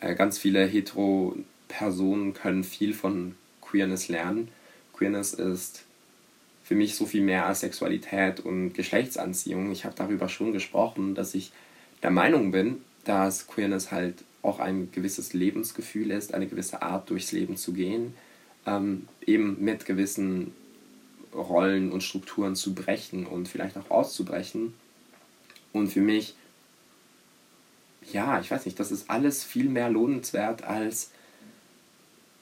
äh, 0.01 0.15
ganz 0.15 0.37
viele 0.37 0.65
hetero-Personen 0.65 2.33
können 2.33 2.63
viel 2.63 2.93
von 2.93 3.35
Queerness 3.69 4.07
lernen. 4.07 4.49
Queerness 4.93 5.33
ist 5.33 5.83
für 6.63 6.75
mich 6.75 6.95
so 6.95 7.05
viel 7.05 7.21
mehr 7.21 7.45
als 7.45 7.61
Sexualität 7.61 8.39
und 8.41 8.73
Geschlechtsanziehung. 8.73 9.71
Ich 9.71 9.85
habe 9.85 9.95
darüber 9.95 10.27
schon 10.27 10.51
gesprochen, 10.51 11.15
dass 11.15 11.33
ich 11.33 11.51
der 12.03 12.11
Meinung 12.11 12.51
bin, 12.51 12.81
dass 13.05 13.47
Queerness 13.47 13.91
halt 13.91 14.15
auch 14.41 14.59
ein 14.59 14.91
gewisses 14.91 15.33
Lebensgefühl 15.33 16.11
ist, 16.11 16.33
eine 16.33 16.47
gewisse 16.47 16.81
Art 16.81 17.09
durchs 17.09 17.31
Leben 17.31 17.57
zu 17.57 17.73
gehen, 17.73 18.13
ähm, 18.65 19.07
eben 19.25 19.63
mit 19.63 19.85
gewissen 19.85 20.53
Rollen 21.33 21.91
und 21.91 22.03
Strukturen 22.03 22.55
zu 22.55 22.73
brechen 22.73 23.25
und 23.25 23.47
vielleicht 23.47 23.77
auch 23.77 23.89
auszubrechen. 23.89 24.73
Und 25.73 25.87
für 25.87 26.01
mich, 26.01 26.35
ja, 28.11 28.39
ich 28.39 28.51
weiß 28.51 28.65
nicht, 28.65 28.79
das 28.79 28.91
ist 28.91 29.09
alles 29.09 29.43
viel 29.43 29.69
mehr 29.69 29.89
lohnenswert 29.89 30.63
als 30.63 31.11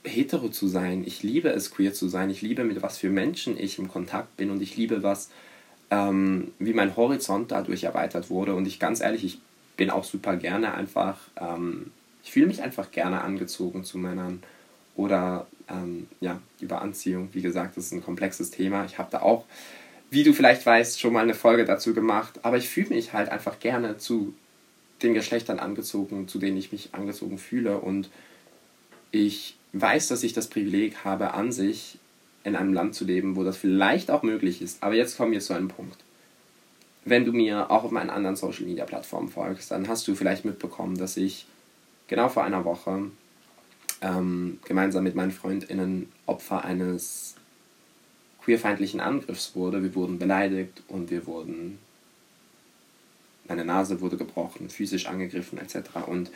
hetero 0.05 0.49
zu 0.49 0.67
sein. 0.67 1.03
Ich 1.05 1.23
liebe 1.23 1.49
es, 1.49 1.71
queer 1.71 1.93
zu 1.93 2.07
sein. 2.07 2.29
Ich 2.29 2.41
liebe, 2.41 2.63
mit 2.63 2.81
was 2.81 2.97
für 2.97 3.09
Menschen 3.09 3.57
ich 3.59 3.79
im 3.79 3.87
Kontakt 3.87 4.37
bin 4.37 4.49
und 4.49 4.61
ich 4.61 4.77
liebe, 4.77 5.03
was, 5.03 5.29
ähm, 5.91 6.51
wie 6.59 6.73
mein 6.73 6.95
Horizont 6.95 7.51
dadurch 7.51 7.83
erweitert 7.83 8.29
wurde. 8.29 8.55
Und 8.55 8.67
ich 8.67 8.79
ganz 8.79 9.01
ehrlich, 9.01 9.23
ich 9.23 9.39
bin 9.77 9.89
auch 9.89 10.03
super 10.03 10.37
gerne 10.37 10.73
einfach, 10.73 11.17
ähm, 11.39 11.91
ich 12.23 12.31
fühle 12.31 12.47
mich 12.47 12.61
einfach 12.61 12.91
gerne 12.91 13.21
angezogen 13.21 13.83
zu 13.83 13.97
Männern 13.97 14.41
oder 14.95 15.47
ähm, 15.69 16.07
ja, 16.21 16.39
über 16.59 16.81
Anziehung. 16.81 17.29
Wie 17.33 17.41
gesagt, 17.41 17.77
das 17.77 17.85
ist 17.85 17.91
ein 17.91 18.03
komplexes 18.03 18.51
Thema. 18.51 18.85
Ich 18.85 18.97
habe 18.97 19.11
da 19.11 19.21
auch, 19.21 19.45
wie 20.09 20.23
du 20.23 20.33
vielleicht 20.33 20.65
weißt, 20.65 20.99
schon 20.99 21.13
mal 21.13 21.23
eine 21.23 21.33
Folge 21.33 21.65
dazu 21.65 21.93
gemacht. 21.93 22.39
Aber 22.43 22.57
ich 22.57 22.69
fühle 22.69 22.89
mich 22.89 23.13
halt 23.13 23.29
einfach 23.29 23.59
gerne 23.59 23.97
zu 23.97 24.33
den 25.01 25.13
Geschlechtern 25.13 25.59
angezogen, 25.59 26.27
zu 26.27 26.39
denen 26.39 26.57
ich 26.57 26.71
mich 26.71 26.89
angezogen 26.93 27.37
fühle. 27.37 27.79
Und 27.79 28.09
ich 29.11 29.57
weiß, 29.81 30.07
dass 30.07 30.23
ich 30.23 30.33
das 30.33 30.47
Privileg 30.47 31.03
habe, 31.03 31.33
an 31.33 31.51
sich 31.51 31.97
in 32.43 32.55
einem 32.55 32.73
Land 32.73 32.95
zu 32.95 33.05
leben, 33.05 33.35
wo 33.35 33.43
das 33.43 33.57
vielleicht 33.57 34.09
auch 34.09 34.23
möglich 34.23 34.61
ist. 34.61 34.81
Aber 34.81 34.95
jetzt 34.95 35.17
kommen 35.17 35.31
wir 35.31 35.41
zu 35.41 35.53
einem 35.53 35.67
Punkt. 35.67 35.97
Wenn 37.03 37.25
du 37.25 37.33
mir 37.33 37.69
auch 37.69 37.83
auf 37.83 37.91
meinen 37.91 38.09
anderen 38.09 38.35
Social 38.35 38.65
Media 38.65 38.85
Plattformen 38.85 39.29
folgst, 39.29 39.71
dann 39.71 39.87
hast 39.87 40.07
du 40.07 40.15
vielleicht 40.15 40.45
mitbekommen, 40.45 40.97
dass 40.97 41.17
ich 41.17 41.45
genau 42.07 42.29
vor 42.29 42.43
einer 42.43 42.65
Woche 42.65 43.11
ähm, 44.01 44.59
gemeinsam 44.65 45.03
mit 45.03 45.15
meinen 45.15 45.31
FreundInnen 45.31 46.11
Opfer 46.25 46.63
eines 46.63 47.35
queerfeindlichen 48.43 48.99
Angriffs 48.99 49.55
wurde. 49.55 49.83
Wir 49.83 49.93
wurden 49.95 50.19
beleidigt 50.19 50.83
und 50.87 51.09
wir 51.09 51.25
wurden. 51.27 51.79
Meine 53.47 53.65
Nase 53.65 54.01
wurde 54.01 54.17
gebrochen, 54.17 54.69
physisch 54.69 55.05
angegriffen 55.07 55.59
etc. 55.59 55.89
Und 56.07 56.31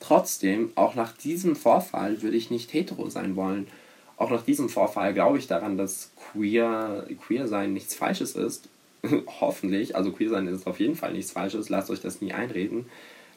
trotzdem, 0.00 0.72
auch 0.74 0.94
nach 0.94 1.12
diesem 1.16 1.54
Vorfall 1.54 2.22
würde 2.22 2.36
ich 2.36 2.50
nicht 2.50 2.72
hetero 2.72 3.08
sein 3.08 3.36
wollen. 3.36 3.68
Auch 4.16 4.30
nach 4.30 4.42
diesem 4.42 4.68
Vorfall 4.68 5.14
glaube 5.14 5.38
ich 5.38 5.46
daran, 5.46 5.78
dass 5.78 6.12
queer, 6.32 7.06
queer 7.26 7.46
sein 7.48 7.72
nichts 7.72 7.94
Falsches 7.94 8.34
ist. 8.34 8.68
Hoffentlich. 9.40 9.96
Also 9.96 10.12
queer 10.12 10.30
sein 10.30 10.46
ist 10.46 10.66
auf 10.66 10.80
jeden 10.80 10.96
Fall 10.96 11.12
nichts 11.12 11.32
Falsches. 11.32 11.68
Lasst 11.68 11.90
euch 11.90 12.00
das 12.00 12.20
nie 12.20 12.32
einreden. 12.32 12.86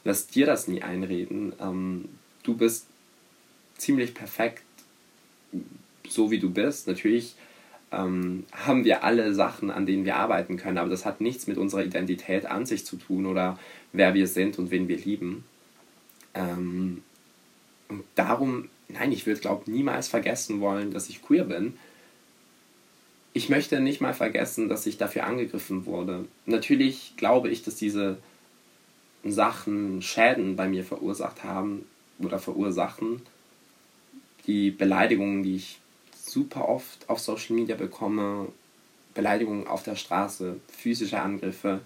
Lasst 0.03 0.35
dir 0.35 0.45
das 0.45 0.67
nie 0.67 0.81
einreden. 0.81 1.53
Ähm, 1.61 2.09
du 2.43 2.55
bist 2.55 2.87
ziemlich 3.77 4.13
perfekt, 4.13 4.63
so 6.07 6.31
wie 6.31 6.39
du 6.39 6.49
bist. 6.49 6.87
Natürlich 6.87 7.35
ähm, 7.91 8.45
haben 8.51 8.83
wir 8.83 9.03
alle 9.03 9.33
Sachen, 9.33 9.71
an 9.71 9.85
denen 9.85 10.05
wir 10.05 10.17
arbeiten 10.17 10.57
können, 10.57 10.77
aber 10.77 10.89
das 10.89 11.05
hat 11.05 11.21
nichts 11.21 11.47
mit 11.47 11.57
unserer 11.57 11.85
Identität 11.85 12.45
an 12.45 12.65
sich 12.65 12.85
zu 12.85 12.97
tun 12.97 13.25
oder 13.25 13.57
wer 13.93 14.13
wir 14.13 14.27
sind 14.27 14.59
und 14.59 14.71
wen 14.71 14.87
wir 14.87 14.97
lieben. 14.97 15.45
Ähm, 16.33 17.03
und 17.89 18.03
darum, 18.15 18.69
nein, 18.87 19.11
ich 19.11 19.25
würde, 19.25 19.41
glaube 19.41 19.69
niemals 19.69 20.07
vergessen 20.07 20.61
wollen, 20.61 20.91
dass 20.91 21.09
ich 21.09 21.21
queer 21.21 21.45
bin. 21.45 21.77
Ich 23.33 23.49
möchte 23.49 23.79
nicht 23.79 24.01
mal 24.01 24.13
vergessen, 24.13 24.69
dass 24.69 24.85
ich 24.85 24.97
dafür 24.97 25.25
angegriffen 25.25 25.85
wurde. 25.85 26.25
Natürlich 26.45 27.13
glaube 27.17 27.49
ich, 27.49 27.63
dass 27.63 27.75
diese 27.75 28.17
Sachen 29.23 30.01
Schäden 30.01 30.55
bei 30.55 30.67
mir 30.67 30.83
verursacht 30.83 31.43
haben 31.43 31.85
oder 32.19 32.39
verursachen 32.39 33.21
die 34.47 34.71
Beleidigungen, 34.71 35.43
die 35.43 35.55
ich 35.55 35.79
super 36.15 36.67
oft 36.67 37.09
auf 37.09 37.19
Social 37.19 37.55
Media 37.55 37.75
bekomme, 37.75 38.47
Beleidigungen 39.13 39.67
auf 39.67 39.83
der 39.83 39.95
Straße, 39.95 40.59
physische 40.67 41.21
Angriffe, 41.21 41.81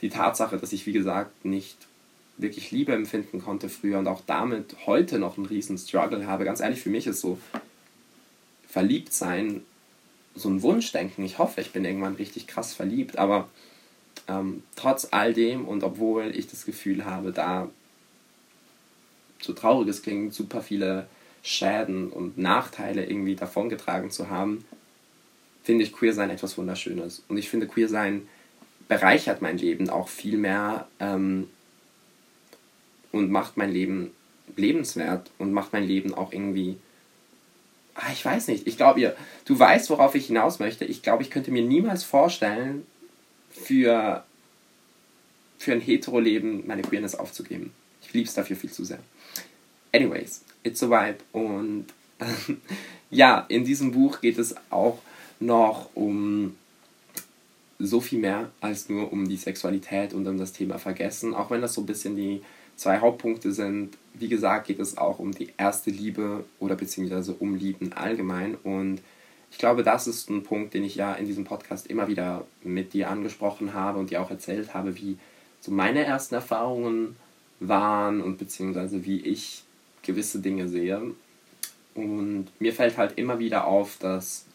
die 0.00 0.08
Tatsache, 0.08 0.58
dass 0.58 0.72
ich 0.72 0.86
wie 0.86 0.92
gesagt 0.92 1.44
nicht 1.44 1.76
wirklich 2.42 2.70
Liebe 2.70 2.92
empfinden 2.92 3.40
konnte 3.40 3.68
früher 3.68 3.98
und 3.98 4.06
auch 4.06 4.22
damit 4.26 4.74
heute 4.86 5.18
noch 5.18 5.36
einen 5.36 5.46
riesen 5.46 5.78
Struggle 5.78 6.26
habe. 6.26 6.44
Ganz 6.44 6.60
ehrlich, 6.60 6.80
für 6.80 6.90
mich 6.90 7.06
ist 7.06 7.20
so 7.20 7.38
verliebt 8.68 9.12
sein 9.12 9.62
so 10.34 10.48
ein 10.48 10.62
Wunschdenken. 10.62 11.24
Ich 11.24 11.38
hoffe, 11.38 11.60
ich 11.60 11.72
bin 11.72 11.84
irgendwann 11.84 12.14
richtig 12.14 12.46
krass 12.46 12.72
verliebt, 12.72 13.18
aber 13.18 13.48
ähm, 14.28 14.62
trotz 14.76 15.08
all 15.10 15.34
dem 15.34 15.66
und 15.66 15.82
obwohl 15.82 16.34
ich 16.36 16.46
das 16.48 16.64
Gefühl 16.64 17.04
habe, 17.04 17.32
da 17.32 17.68
so 19.40 19.52
traurig 19.52 19.88
es 19.88 20.02
super 20.34 20.62
viele 20.62 21.06
Schäden 21.42 22.10
und 22.10 22.36
Nachteile 22.38 23.06
irgendwie 23.06 23.34
davongetragen 23.34 24.10
zu 24.10 24.28
haben, 24.28 24.64
finde 25.62 25.84
ich 25.84 25.92
Queer 25.92 26.12
sein 26.12 26.30
etwas 26.30 26.58
Wunderschönes. 26.58 27.24
Und 27.28 27.38
ich 27.38 27.48
finde 27.48 27.66
Queer 27.66 27.88
sein 27.88 28.28
bereichert 28.88 29.40
mein 29.40 29.56
Leben 29.56 29.88
auch 29.88 30.08
viel 30.08 30.36
mehr 30.36 30.88
ähm, 30.98 31.48
und 33.12 33.30
macht 33.30 33.56
mein 33.56 33.72
Leben 33.72 34.10
lebenswert 34.56 35.30
und 35.38 35.52
macht 35.52 35.72
mein 35.72 35.84
Leben 35.84 36.14
auch 36.14 36.32
irgendwie. 36.32 36.76
Ah, 37.94 38.12
ich 38.12 38.24
weiß 38.24 38.48
nicht. 38.48 38.66
Ich 38.66 38.76
glaube, 38.76 39.16
du 39.44 39.58
weißt, 39.58 39.90
worauf 39.90 40.14
ich 40.14 40.26
hinaus 40.26 40.58
möchte. 40.58 40.84
Ich 40.84 41.02
glaube, 41.02 41.22
ich 41.22 41.30
könnte 41.30 41.50
mir 41.50 41.62
niemals 41.62 42.04
vorstellen, 42.04 42.86
für, 43.50 44.24
für 45.58 45.72
ein 45.72 45.80
Hetero-Leben 45.80 46.66
meine 46.66 46.82
Queerness 46.82 47.14
aufzugeben. 47.14 47.72
Ich 48.02 48.12
liebe 48.12 48.28
es 48.28 48.34
dafür 48.34 48.56
viel 48.56 48.70
zu 48.70 48.84
sehr. 48.84 49.00
Anyways, 49.92 50.42
It's 50.62 50.82
a 50.82 50.88
Vibe. 50.88 51.18
Und 51.32 51.86
ja, 53.10 53.44
in 53.48 53.64
diesem 53.64 53.92
Buch 53.92 54.20
geht 54.20 54.38
es 54.38 54.54
auch 54.70 54.98
noch 55.40 55.90
um 55.94 56.56
so 57.78 58.00
viel 58.00 58.20
mehr 58.20 58.50
als 58.60 58.88
nur 58.88 59.10
um 59.10 59.28
die 59.28 59.38
Sexualität 59.38 60.12
und 60.12 60.26
um 60.26 60.38
das 60.38 60.52
Thema 60.52 60.78
Vergessen. 60.78 61.34
Auch 61.34 61.50
wenn 61.50 61.62
das 61.62 61.74
so 61.74 61.80
ein 61.80 61.86
bisschen 61.86 62.14
die 62.14 62.42
zwei 62.80 63.00
Hauptpunkte 63.00 63.52
sind. 63.52 63.98
Wie 64.14 64.28
gesagt, 64.28 64.66
geht 64.66 64.78
es 64.78 64.96
auch 64.96 65.18
um 65.18 65.32
die 65.32 65.52
erste 65.58 65.90
Liebe 65.90 66.44
oder 66.58 66.76
beziehungsweise 66.76 67.34
um 67.34 67.54
Lieben 67.54 67.92
allgemein. 67.92 68.54
Und 68.54 69.02
ich 69.50 69.58
glaube, 69.58 69.82
das 69.82 70.06
ist 70.06 70.30
ein 70.30 70.44
Punkt, 70.44 70.72
den 70.72 70.82
ich 70.84 70.94
ja 70.94 71.12
in 71.12 71.26
diesem 71.26 71.44
Podcast 71.44 71.88
immer 71.88 72.08
wieder 72.08 72.46
mit 72.64 72.94
dir 72.94 73.10
angesprochen 73.10 73.74
habe 73.74 73.98
und 73.98 74.08
dir 74.08 74.22
auch 74.22 74.30
erzählt 74.30 74.72
habe, 74.72 74.96
wie 74.96 75.18
so 75.60 75.70
meine 75.70 76.04
ersten 76.04 76.36
Erfahrungen 76.36 77.16
waren 77.58 78.22
und 78.22 78.38
beziehungsweise 78.38 79.04
wie 79.04 79.20
ich 79.20 79.62
gewisse 80.02 80.38
Dinge 80.38 80.66
sehe. 80.66 81.02
Und 81.94 82.46
mir 82.60 82.72
fällt 82.72 82.96
halt 82.96 83.18
immer 83.18 83.38
wieder 83.38 83.66
auf, 83.66 83.98
dass 83.98 84.46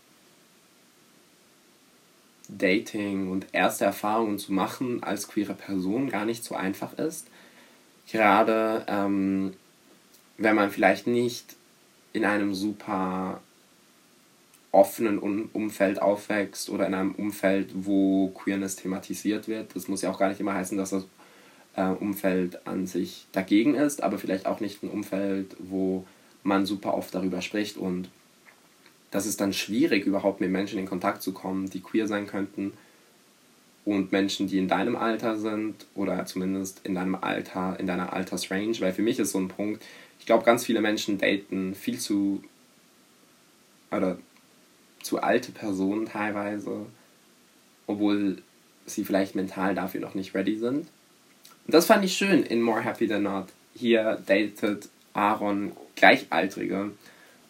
Dating 2.50 3.30
und 3.30 3.46
erste 3.52 3.86
Erfahrungen 3.86 4.40
zu 4.40 4.52
machen 4.52 5.04
als 5.04 5.28
queere 5.28 5.54
Person 5.54 6.10
gar 6.10 6.26
nicht 6.26 6.44
so 6.44 6.56
einfach 6.56 6.98
ist. 6.98 7.28
Gerade 8.12 8.86
ähm, 8.88 9.54
wenn 10.38 10.56
man 10.56 10.72
vielleicht 10.72 11.08
nicht 11.08 11.56
in 12.14 12.26
einem 12.26 12.54
super 12.54 13.42
offenen 14.72 15.20
Umfeld 15.20 16.02
aufwächst 16.02 16.70
oder 16.70 16.86
in 16.86 16.94
einem 16.94 17.16
Umfeld, 17.16 17.70
wo 17.74 18.28
Queerness 18.30 18.76
thematisiert 18.76 19.48
wird. 19.48 19.74
Das 19.74 19.88
muss 19.88 20.02
ja 20.02 20.12
auch 20.12 20.20
gar 20.20 20.28
nicht 20.28 20.42
immer 20.42 20.54
heißen, 20.54 20.78
dass 20.78 20.90
das 20.90 21.06
äh, 21.78 21.86
Umfeld 21.86 22.68
an 22.68 22.86
sich 22.86 23.26
dagegen 23.32 23.76
ist, 23.76 24.04
aber 24.04 24.18
vielleicht 24.18 24.46
auch 24.46 24.60
nicht 24.60 24.84
ein 24.84 24.90
Umfeld, 24.90 25.56
wo 25.60 26.06
man 26.44 26.66
super 26.66 26.94
oft 26.94 27.16
darüber 27.16 27.42
spricht 27.42 27.78
und 27.78 28.10
das 29.12 29.26
ist 29.26 29.40
dann 29.40 29.54
schwierig, 29.54 30.06
überhaupt 30.06 30.42
mit 30.42 30.52
Menschen 30.52 30.78
in 30.78 30.86
Kontakt 30.86 31.22
zu 31.22 31.32
kommen, 31.32 31.70
die 31.70 31.80
queer 31.80 32.06
sein 32.06 32.28
könnten 32.28 32.74
und 33.86 34.12
Menschen, 34.12 34.48
die 34.48 34.58
in 34.58 34.68
deinem 34.68 34.96
Alter 34.96 35.38
sind 35.38 35.86
oder 35.94 36.26
zumindest 36.26 36.82
in 36.84 36.96
deinem 36.96 37.16
Alter, 37.16 37.80
in 37.80 37.86
deiner 37.86 38.14
Altersrange, 38.14 38.80
weil 38.82 38.94
für 38.94 39.04
mich 39.04 39.20
ist 39.20 39.32
so 39.32 39.40
ein 39.40 39.48
Punkt, 39.48 39.84
ich 40.20 40.26
glaube, 40.26 40.44
ganz 40.44 40.66
viele 40.66 40.82
Menschen 40.82 41.20
daten 41.20 41.76
viel 41.76 42.00
zu 42.00 42.44
oder 43.92 44.18
zu 45.04 45.22
alte 45.22 45.52
Personen 45.52 46.08
teilweise, 46.08 46.88
obwohl 47.86 48.42
sie 48.88 49.06
vielleicht 49.06 49.36
mental 49.36 49.76
dafür 49.76 50.02
noch 50.02 50.16
nicht 50.16 50.34
ready 50.34 50.58
sind. 50.58 50.88
Und 51.68 51.74
das 51.74 51.86
fand 51.86 52.04
ich 52.04 52.18
schön 52.18 52.44
in 52.44 52.62
More 52.62 52.82
Happy 52.82 53.08
Than 53.08 53.24
Not. 53.24 53.48
Hier 53.76 54.20
datet 54.26 54.90
Aaron 55.14 55.74
Gleichaltrige 55.96 56.92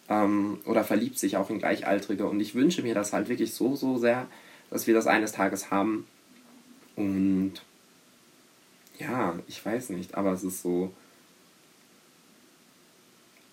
ähm, 0.08 0.58
oder 0.66 0.84
verliebt 0.84 1.18
sich 1.18 1.36
auch 1.36 1.48
in 1.48 1.58
Gleichaltrige 1.58 2.26
und 2.26 2.40
ich 2.40 2.54
wünsche 2.54 2.82
mir 2.82 2.94
das 2.94 3.12
halt 3.12 3.28
wirklich 3.28 3.54
so, 3.54 3.74
so 3.74 3.96
sehr, 3.98 4.26
dass 4.70 4.86
wir 4.86 4.94
das 4.94 5.06
eines 5.06 5.32
Tages 5.32 5.70
haben. 5.70 6.06
Und 6.96 7.52
ja, 8.98 9.38
ich 9.46 9.64
weiß 9.64 9.90
nicht, 9.90 10.14
aber 10.14 10.32
es 10.32 10.42
ist 10.42 10.62
so, 10.62 10.92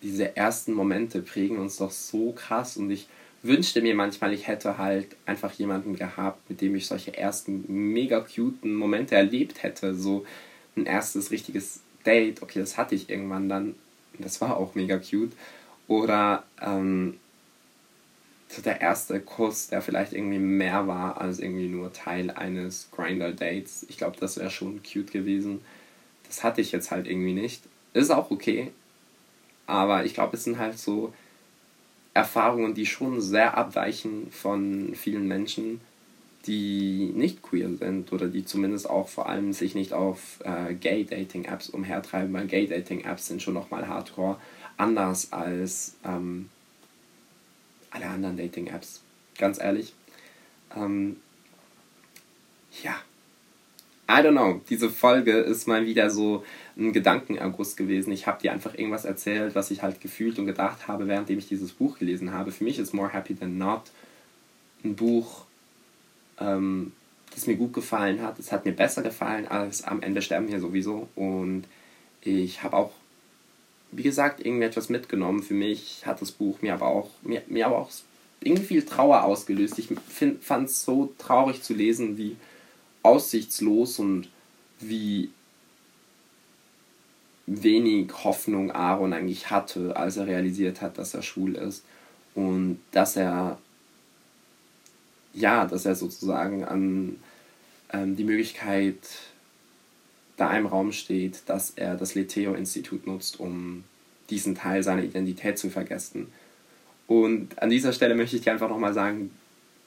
diese 0.02 0.36
ersten 0.36 0.74
Momente 0.74 1.22
prägen 1.22 1.58
uns 1.58 1.78
doch 1.78 1.92
so 1.92 2.32
krass 2.32 2.78
und 2.78 2.90
ich 2.90 3.08
wünschte 3.42 3.82
mir 3.82 3.94
manchmal, 3.94 4.34
ich 4.34 4.48
hätte 4.48 4.78
halt 4.78 5.16
einfach 5.26 5.52
jemanden 5.54 5.96
gehabt, 5.96 6.50
mit 6.50 6.62
dem 6.62 6.76
ich 6.76 6.88
solche 6.88 7.16
ersten 7.16 7.66
mega 7.68 8.22
cuten 8.22 8.74
Momente 8.74 9.16
erlebt 9.16 9.64
hätte. 9.64 9.94
So 9.96 10.26
ein 10.76 10.86
erstes 10.86 11.30
richtiges 11.30 11.82
Date, 12.06 12.42
okay, 12.42 12.60
das 12.60 12.78
hatte 12.78 12.96
ich 12.96 13.10
irgendwann 13.10 13.50
dann. 13.50 13.76
Das 14.18 14.40
war 14.42 14.58
auch 14.58 14.76
mega 14.76 14.98
cute. 14.98 15.34
Oder 15.88 16.44
ähm, 16.62 17.20
der 18.62 18.82
erste 18.82 19.20
Kuss, 19.20 19.68
der 19.68 19.82
vielleicht 19.82 20.14
irgendwie 20.14 20.40
mehr 20.40 20.88
war 20.88 21.20
als 21.20 21.40
irgendwie 21.40 21.68
nur 21.68 21.94
Teil 21.94 22.30
eines 22.32 22.90
Grinder-Dates. 22.92 23.86
Ich 23.90 23.98
glaube, 23.98 24.18
das 24.20 24.38
wäre 24.38 24.50
schon 24.50 24.82
cute 24.84 25.12
gewesen. 25.12 25.62
Das 26.28 26.44
hatte 26.44 26.62
ich 26.62 26.72
jetzt 26.72 26.92
halt 26.92 27.08
irgendwie 27.08 27.34
nicht. 27.34 27.64
Ist 27.94 28.12
auch 28.12 28.32
okay. 28.32 28.72
Aber 29.66 30.06
ich 30.06 30.14
glaube, 30.14 30.36
es 30.36 30.44
sind 30.44 30.60
halt 30.60 30.78
so 30.78 31.14
Erfahrungen, 32.14 32.74
die 32.74 32.86
schon 32.86 33.22
sehr 33.22 33.58
abweichen 33.58 34.32
von 34.32 34.94
vielen 34.94 35.28
Menschen, 35.28 35.82
die 36.46 37.12
nicht 37.16 37.42
queer 37.42 37.70
sind 37.76 38.12
oder 38.12 38.28
die 38.28 38.46
zumindest 38.46 38.90
auch 38.90 39.08
vor 39.08 39.30
allem 39.30 39.54
sich 39.54 39.76
nicht 39.76 39.94
auf 39.94 40.40
äh, 40.44 40.74
Gay-Dating-Apps 40.74 41.70
umhertreiben, 41.70 42.34
weil 42.34 42.48
Gay-Dating-Apps 42.48 43.28
sind 43.28 43.42
schon 43.42 43.54
nochmal 43.54 43.88
hardcore 43.88 44.38
anders 44.78 45.32
als 45.32 45.96
ähm, 46.04 46.50
alle 47.94 48.08
anderen 48.08 48.38
Dating-Apps. 48.38 49.02
Ganz 49.38 49.60
ehrlich. 49.60 49.94
Ähm, 50.76 51.18
ja. 52.84 52.96
I 54.10 54.22
don't 54.22 54.32
know. 54.32 54.62
Diese 54.70 54.90
Folge 54.90 55.38
ist 55.38 55.68
mal 55.68 55.86
wieder 55.86 56.10
so 56.10 56.44
ein 56.78 56.92
Gedankenerguss 56.92 57.76
gewesen. 57.76 58.12
Ich 58.12 58.28
habe 58.28 58.42
dir 58.42 58.52
einfach 58.52 58.74
irgendwas 58.74 59.06
erzählt, 59.06 59.56
was 59.56 59.72
ich 59.72 59.82
halt 59.82 60.02
gefühlt 60.02 60.38
und 60.40 60.46
gedacht 60.46 60.88
habe, 60.88 61.08
währenddem 61.08 61.40
ich 61.40 61.48
dieses 61.48 61.72
Buch 61.72 61.98
gelesen 61.98 62.34
habe. 62.34 62.52
Für 62.52 62.64
mich 62.64 62.80
ist 62.80 62.94
More 62.94 63.14
Happy 63.14 63.36
Than 63.36 63.58
Not 63.58 63.84
ein 64.84 64.96
Buch, 64.96 65.46
ähm, 66.40 66.92
das 67.34 67.48
mir 67.48 67.56
gut 67.56 67.74
gefallen 67.74 68.22
hat. 68.22 68.40
Es 68.40 68.52
hat 68.52 68.66
mir 68.66 68.74
besser 68.74 69.02
gefallen 69.02 69.48
als 69.48 69.84
am 69.84 70.02
Ende 70.02 70.22
sterben 70.22 70.50
wir 70.50 70.60
sowieso. 70.60 71.08
Und 71.16 71.64
ich 72.22 72.64
habe 72.64 72.76
auch, 72.76 72.92
wie 73.96 74.04
gesagt, 74.04 74.46
irgendwie 74.46 74.66
etwas 74.66 74.90
mitgenommen. 74.90 75.44
Für 75.44 75.54
mich 75.54 76.06
hat 76.06 76.22
das 76.22 76.32
Buch 76.32 76.62
mir 76.62 76.74
aber 76.74 76.88
auch, 76.88 77.10
mir, 77.22 77.42
mir 77.48 77.68
aber 77.68 77.80
auch 77.80 77.90
irgendwie 78.42 78.66
viel 78.66 78.86
Trauer 78.86 79.24
ausgelöst. 79.24 79.80
Ich 79.80 79.90
fand 80.42 80.70
es 80.70 80.84
so 80.84 81.14
traurig 81.18 81.62
zu 81.62 81.74
lesen, 81.74 82.18
wie 82.18 82.36
aussichtslos 83.02 84.00
und 84.00 84.30
wie 84.80 85.30
wenig 87.46 88.12
Hoffnung 88.24 88.72
Aaron 88.72 89.14
eigentlich 89.14 89.50
hatte, 89.50 89.96
als 89.96 90.18
er 90.18 90.28
realisiert 90.28 90.82
hat, 90.82 90.98
dass 90.98 91.14
er 91.14 91.22
schwul 91.22 91.56
ist. 91.56 91.84
Und 92.36 92.80
dass 92.92 93.16
er, 93.16 93.60
ja, 95.34 95.66
dass 95.66 95.86
er 95.86 95.96
sozusagen 95.96 96.64
an 96.64 97.18
ähm, 97.92 98.16
die 98.16 98.24
Möglichkeit 98.24 98.98
da 100.38 100.56
im 100.58 100.66
Raum 100.66 100.92
steht, 100.92 101.44
dass 101.48 101.72
er 101.72 101.96
das 101.96 102.16
Leteo-Institut 102.16 103.06
nutzt, 103.06 103.40
um 103.40 103.84
diesen 104.30 104.56
Teil 104.56 104.84
seiner 104.84 105.04
Identität 105.04 105.60
zu 105.60 105.70
vergessen. 105.70 106.28
Und 107.08 107.62
an 107.62 107.70
dieser 107.70 107.94
Stelle 107.94 108.16
möchte 108.16 108.36
ich 108.36 108.42
dir 108.42 108.54
einfach 108.54 108.70
nochmal 108.70 108.94
sagen, 108.94 109.32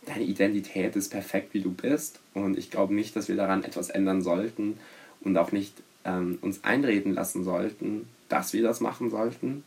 deine 0.05 0.25
Identität 0.25 0.95
ist 0.95 1.11
perfekt, 1.11 1.53
wie 1.55 1.61
du 1.61 1.73
bist. 1.73 2.21
Und 2.35 2.57
ich 2.57 2.71
glaube 2.71 2.95
nicht, 2.95 3.17
dass 3.17 3.29
wir 3.29 3.37
daran 3.37 3.65
etwas 3.65 3.91
ändern 3.91 4.23
sollten 4.23 4.79
und 5.21 5.37
auch 5.37 5.51
nicht 5.51 5.75
ähm, 6.05 6.39
uns 6.43 6.63
einreden 6.63 7.15
lassen 7.15 7.43
sollten, 7.43 8.07
dass 8.29 8.53
wir 8.53 8.63
das 8.63 8.81
machen 8.81 9.11
sollten. 9.11 9.65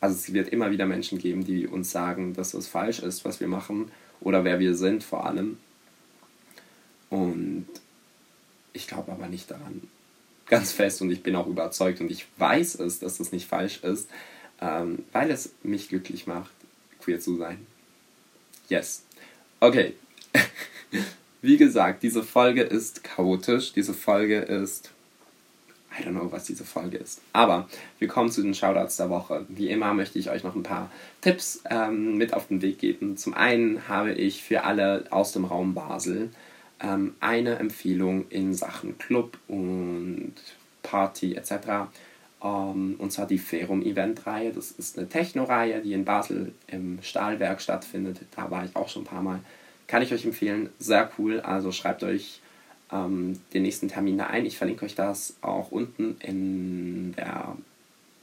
Also 0.00 0.16
es 0.16 0.32
wird 0.32 0.48
immer 0.48 0.70
wieder 0.70 0.86
Menschen 0.86 1.18
geben, 1.18 1.44
die 1.44 1.66
uns 1.66 1.92
sagen, 1.92 2.34
dass 2.34 2.52
das 2.52 2.66
falsch 2.66 3.00
ist, 3.00 3.24
was 3.24 3.38
wir 3.38 3.48
machen 3.48 3.92
oder 4.20 4.44
wer 4.44 4.58
wir 4.58 4.74
sind 4.74 5.04
vor 5.04 5.26
allem. 5.26 5.58
Und 7.10 7.66
ich 8.72 8.88
glaube 8.88 9.12
aber 9.12 9.28
nicht 9.28 9.50
daran 9.50 9.82
ganz 10.50 10.72
fest 10.72 11.00
und 11.00 11.10
ich 11.10 11.22
bin 11.22 11.34
auch 11.36 11.46
überzeugt 11.46 12.00
und 12.00 12.10
ich 12.10 12.26
weiß 12.36 12.74
es, 12.80 12.98
dass 12.98 13.18
das 13.18 13.32
nicht 13.32 13.48
falsch 13.48 13.80
ist, 13.82 14.10
ähm, 14.60 15.04
weil 15.12 15.30
es 15.30 15.54
mich 15.62 15.88
glücklich 15.88 16.26
macht, 16.26 16.50
queer 17.00 17.20
zu 17.20 17.36
sein. 17.36 17.66
Yes. 18.68 19.04
Okay. 19.60 19.94
Wie 21.42 21.56
gesagt, 21.56 22.02
diese 22.02 22.22
Folge 22.22 22.62
ist 22.62 23.02
chaotisch. 23.02 23.72
Diese 23.72 23.94
Folge 23.94 24.40
ist 24.40 24.90
I 25.98 26.04
don't 26.04 26.12
know, 26.12 26.30
was 26.30 26.44
diese 26.44 26.64
Folge 26.64 26.98
ist. 26.98 27.20
Aber 27.32 27.68
wir 27.98 28.06
kommen 28.06 28.30
zu 28.30 28.42
den 28.42 28.54
Shoutouts 28.54 28.96
der 28.96 29.10
Woche. 29.10 29.44
Wie 29.48 29.68
immer 29.70 29.92
möchte 29.92 30.18
ich 30.18 30.30
euch 30.30 30.44
noch 30.44 30.54
ein 30.54 30.62
paar 30.62 30.90
Tipps 31.20 31.62
ähm, 31.68 32.16
mit 32.16 32.32
auf 32.32 32.46
den 32.46 32.62
Weg 32.62 32.78
geben. 32.78 33.16
Zum 33.16 33.34
einen 33.34 33.88
habe 33.88 34.12
ich 34.12 34.42
für 34.42 34.64
alle 34.64 35.04
aus 35.10 35.32
dem 35.32 35.44
Raum 35.44 35.74
Basel 35.74 36.30
ähm, 36.82 37.14
eine 37.20 37.56
Empfehlung 37.56 38.28
in 38.28 38.54
Sachen 38.54 38.98
Club 38.98 39.38
und 39.48 40.34
Party 40.82 41.34
etc. 41.34 41.52
Ähm, 42.42 42.96
und 42.98 43.12
zwar 43.12 43.26
die 43.26 43.38
Ferum 43.38 43.82
Event 43.82 44.26
Reihe. 44.26 44.52
Das 44.52 44.70
ist 44.70 44.98
eine 44.98 45.08
Techno-Reihe, 45.08 45.82
die 45.82 45.92
in 45.92 46.04
Basel 46.04 46.52
im 46.66 46.98
Stahlwerk 47.02 47.60
stattfindet. 47.60 48.20
Da 48.34 48.50
war 48.50 48.64
ich 48.64 48.74
auch 48.76 48.88
schon 48.88 49.02
ein 49.02 49.06
paar 49.06 49.22
Mal. 49.22 49.40
Kann 49.86 50.02
ich 50.02 50.12
euch 50.12 50.24
empfehlen. 50.24 50.70
Sehr 50.78 51.10
cool. 51.18 51.40
Also 51.40 51.72
schreibt 51.72 52.02
euch 52.02 52.40
ähm, 52.92 53.40
den 53.52 53.62
nächsten 53.62 53.88
Termin 53.88 54.18
da 54.18 54.28
ein. 54.28 54.46
Ich 54.46 54.56
verlinke 54.56 54.84
euch 54.84 54.94
das 54.94 55.36
auch 55.42 55.70
unten 55.70 56.16
in 56.20 57.14
der 57.16 57.56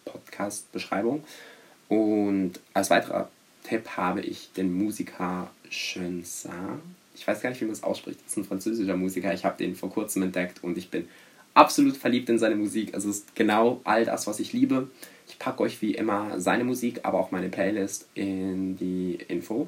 Podcast-Beschreibung. 0.06 1.24
Und 1.90 2.54
als 2.74 2.90
weiterer 2.90 3.30
Tipp 3.64 3.90
habe 3.98 4.22
ich 4.22 4.52
den 4.54 4.74
Musiker 4.74 5.50
Schönsa. 5.70 6.80
Ich 7.18 7.28
weiß 7.28 7.42
gar 7.42 7.50
nicht, 7.50 7.60
wie 7.62 7.66
man 7.66 7.74
es 7.74 7.84
ausspricht. 7.84 8.20
Das 8.22 8.32
ist 8.32 8.38
ein 8.38 8.46
französischer 8.46 8.96
Musiker. 8.96 9.34
Ich 9.34 9.44
habe 9.44 9.58
den 9.58 9.76
vor 9.76 9.90
kurzem 9.90 10.24
entdeckt 10.24 10.64
und 10.64 10.78
ich 10.78 10.90
bin 10.90 11.08
absolut 11.54 11.98
verliebt 11.98 12.30
in 12.30 12.38
seine 12.38 12.56
Musik. 12.56 12.94
Also 12.94 13.10
es 13.10 13.18
ist 13.18 13.36
genau 13.36 13.82
all 13.84 14.06
das, 14.06 14.28
was 14.28 14.40
ich 14.40 14.54
liebe. 14.54 14.90
Ich 15.28 15.40
packe 15.40 15.64
euch 15.64 15.82
wie 15.82 15.94
immer 15.94 16.40
seine 16.40 16.64
Musik, 16.64 17.00
aber 17.04 17.20
auch 17.20 17.32
meine 17.32 17.50
Playlist 17.50 18.08
in 18.14 18.78
die 18.78 19.18
Info. 19.28 19.68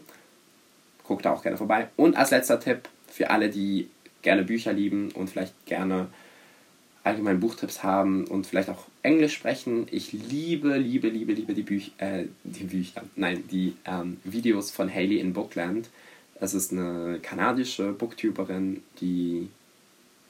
Guckt 1.03 1.25
da 1.25 1.33
auch 1.33 1.41
gerne 1.41 1.57
vorbei. 1.57 1.89
Und 1.97 2.15
als 2.15 2.29
letzter 2.29 2.59
Tipp 2.59 2.87
für 3.07 3.31
alle, 3.31 3.49
die 3.49 3.89
gerne 4.21 4.43
Bücher 4.43 4.71
lieben 4.71 5.11
und 5.11 5.29
vielleicht 5.29 5.65
gerne 5.65 6.07
allgemein 7.03 7.39
Buchtipps 7.39 7.81
haben 7.81 8.25
und 8.25 8.45
vielleicht 8.45 8.69
auch 8.69 8.85
Englisch 9.01 9.33
sprechen. 9.33 9.87
Ich 9.89 10.11
liebe, 10.11 10.77
liebe, 10.77 11.09
liebe, 11.09 11.33
liebe 11.33 11.53
die, 11.53 11.63
Büch 11.63 11.91
äh, 11.97 12.25
die 12.43 12.65
Bücher, 12.65 13.03
nein, 13.15 13.43
die 13.49 13.75
ähm, 13.85 14.17
Videos 14.23 14.69
von 14.71 14.93
Haley 14.93 15.19
in 15.19 15.33
Bookland. 15.33 15.89
Es 16.39 16.53
ist 16.53 16.71
eine 16.71 17.19
kanadische 17.21 17.91
Booktuberin, 17.91 18.83
die 19.01 19.49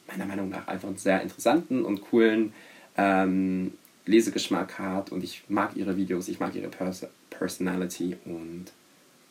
meiner 0.08 0.26
Meinung 0.26 0.50
nach 0.50 0.68
einfach 0.68 0.88
einen 0.88 0.98
sehr 0.98 1.22
interessanten 1.22 1.86
und 1.86 2.02
coolen 2.02 2.54
ähm, 2.98 3.74
Lesegeschmack 4.06 4.80
hat 4.80 5.12
und 5.12 5.24
ich 5.24 5.44
mag 5.50 5.76
ihre 5.76 5.96
Videos, 5.96 6.28
ich 6.28 6.40
mag 6.40 6.56
ihre 6.56 6.68
Pers 6.68 7.06
Personality 7.30 8.18
und 8.26 8.66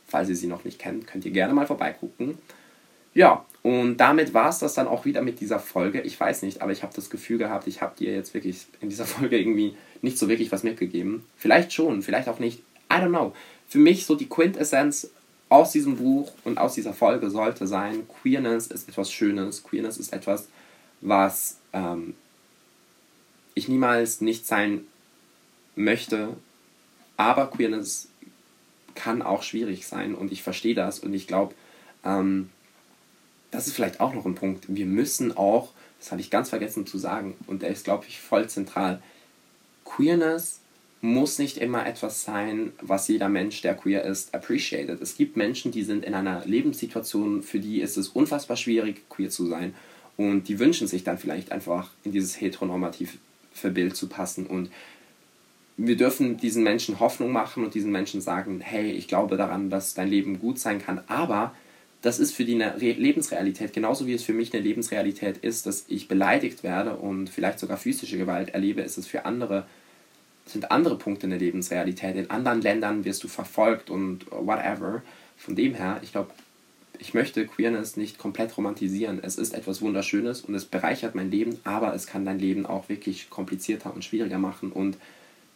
falls 0.06 0.28
ihr 0.28 0.36
sie 0.36 0.46
noch 0.46 0.64
nicht 0.64 0.78
kennt, 0.78 1.06
könnt 1.06 1.24
ihr 1.24 1.32
gerne 1.32 1.52
mal 1.52 1.66
vorbeigucken. 1.66 2.38
Ja, 3.12 3.44
und 3.62 3.96
damit 3.96 4.32
war 4.32 4.48
es 4.48 4.60
das 4.60 4.74
dann 4.74 4.86
auch 4.86 5.04
wieder 5.04 5.22
mit 5.22 5.40
dieser 5.40 5.58
Folge. 5.58 6.00
Ich 6.02 6.18
weiß 6.18 6.42
nicht, 6.42 6.62
aber 6.62 6.70
ich 6.70 6.84
habe 6.84 6.94
das 6.94 7.10
Gefühl 7.10 7.38
gehabt, 7.38 7.66
ich 7.66 7.82
habe 7.82 7.96
dir 7.98 8.14
jetzt 8.14 8.32
wirklich 8.34 8.66
in 8.80 8.88
dieser 8.88 9.06
Folge 9.06 9.38
irgendwie 9.38 9.76
nicht 10.00 10.18
so 10.18 10.28
wirklich 10.28 10.52
was 10.52 10.62
mitgegeben. 10.62 11.24
Vielleicht 11.36 11.72
schon, 11.72 12.02
vielleicht 12.02 12.28
auch 12.28 12.38
nicht. 12.38 12.60
I 12.90 12.96
don't 12.96 13.08
know. 13.08 13.34
Für 13.66 13.78
mich 13.78 14.06
so 14.06 14.14
die 14.14 14.28
Quintessenz 14.28 15.10
aus 15.48 15.72
diesem 15.72 15.96
Buch 15.96 16.32
und 16.44 16.58
aus 16.58 16.74
dieser 16.74 16.92
Folge 16.92 17.30
sollte 17.30 17.66
sein, 17.66 18.06
Queerness 18.20 18.66
ist 18.66 18.88
etwas 18.88 19.10
Schönes. 19.10 19.62
Queerness 19.62 19.96
ist 19.96 20.12
etwas, 20.12 20.48
was 21.00 21.58
ähm, 21.72 22.14
ich 23.54 23.68
niemals 23.68 24.20
nicht 24.20 24.46
sein 24.46 24.86
möchte. 25.74 26.36
Aber 27.16 27.50
Queerness 27.50 28.08
kann 28.94 29.22
auch 29.22 29.42
schwierig 29.42 29.86
sein 29.86 30.14
und 30.14 30.32
ich 30.32 30.42
verstehe 30.42 30.74
das 30.74 30.98
und 30.98 31.14
ich 31.14 31.26
glaube, 31.26 31.54
ähm, 32.04 32.50
das 33.50 33.66
ist 33.66 33.74
vielleicht 33.74 34.00
auch 34.00 34.12
noch 34.12 34.26
ein 34.26 34.34
Punkt. 34.34 34.64
Wir 34.68 34.86
müssen 34.86 35.36
auch, 35.36 35.72
das 35.98 36.10
habe 36.10 36.20
ich 36.20 36.30
ganz 36.30 36.50
vergessen 36.50 36.86
zu 36.86 36.98
sagen, 36.98 37.36
und 37.46 37.62
der 37.62 37.70
ist, 37.70 37.84
glaube 37.84 38.04
ich, 38.06 38.20
voll 38.20 38.48
zentral. 38.48 39.00
Queerness 39.84 40.60
muss 41.00 41.38
nicht 41.38 41.58
immer 41.58 41.86
etwas 41.86 42.24
sein, 42.24 42.72
was 42.80 43.08
jeder 43.08 43.28
Mensch, 43.28 43.62
der 43.62 43.74
queer 43.74 44.04
ist, 44.04 44.34
appreciated. 44.34 45.00
Es 45.00 45.16
gibt 45.16 45.36
Menschen, 45.36 45.70
die 45.70 45.84
sind 45.84 46.04
in 46.04 46.14
einer 46.14 46.44
Lebenssituation, 46.44 47.42
für 47.42 47.60
die 47.60 47.80
ist 47.80 47.96
es 47.96 48.08
unfassbar 48.08 48.56
schwierig, 48.56 49.08
queer 49.08 49.30
zu 49.30 49.46
sein. 49.46 49.74
Und 50.16 50.48
die 50.48 50.58
wünschen 50.58 50.88
sich 50.88 51.04
dann 51.04 51.18
vielleicht 51.18 51.52
einfach 51.52 51.90
in 52.02 52.10
dieses 52.10 52.40
heteronormative 52.40 53.16
Bild 53.72 53.96
zu 53.96 54.08
passen. 54.08 54.46
Und 54.46 54.70
wir 55.76 55.96
dürfen 55.96 56.36
diesen 56.36 56.64
Menschen 56.64 56.98
Hoffnung 56.98 57.30
machen 57.30 57.64
und 57.64 57.74
diesen 57.74 57.92
Menschen 57.92 58.20
sagen, 58.20 58.60
hey, 58.60 58.90
ich 58.90 59.06
glaube 59.06 59.36
daran, 59.36 59.70
dass 59.70 59.94
dein 59.94 60.08
Leben 60.08 60.40
gut 60.40 60.58
sein 60.58 60.82
kann, 60.84 61.02
aber 61.06 61.54
das 62.02 62.18
ist 62.18 62.34
für 62.34 62.44
die 62.44 62.54
eine 62.54 62.76
Lebensrealität, 62.76 63.72
genauso 63.72 64.06
wie 64.06 64.12
es 64.12 64.22
für 64.22 64.32
mich 64.32 64.52
eine 64.52 64.62
Lebensrealität 64.62 65.38
ist, 65.38 65.66
dass 65.66 65.84
ich 65.88 66.06
beleidigt 66.06 66.62
werde 66.62 66.96
und 66.96 67.28
vielleicht 67.28 67.58
sogar 67.58 67.76
physische 67.76 68.18
Gewalt 68.18 68.50
erlebe, 68.50 68.82
ist 68.82 68.98
es 68.98 69.06
für 69.06 69.24
andere, 69.24 69.66
sind 70.50 70.70
andere 70.70 70.96
Punkte 70.96 71.24
in 71.24 71.30
der 71.30 71.38
Lebensrealität. 71.38 72.16
In 72.16 72.30
anderen 72.30 72.60
Ländern 72.62 73.04
wirst 73.04 73.22
du 73.24 73.28
verfolgt 73.28 73.90
und 73.90 74.26
whatever. 74.30 75.02
Von 75.36 75.56
dem 75.56 75.74
her, 75.74 76.00
ich 76.02 76.12
glaube, 76.12 76.30
ich 76.98 77.14
möchte 77.14 77.46
Queerness 77.46 77.96
nicht 77.96 78.18
komplett 78.18 78.56
romantisieren. 78.56 79.20
Es 79.22 79.36
ist 79.36 79.54
etwas 79.54 79.80
Wunderschönes 79.80 80.40
und 80.42 80.54
es 80.54 80.64
bereichert 80.64 81.14
mein 81.14 81.30
Leben, 81.30 81.58
aber 81.64 81.94
es 81.94 82.06
kann 82.06 82.24
dein 82.24 82.38
Leben 82.38 82.66
auch 82.66 82.88
wirklich 82.88 83.30
komplizierter 83.30 83.94
und 83.94 84.04
schwieriger 84.04 84.38
machen. 84.38 84.72
Und 84.72 84.96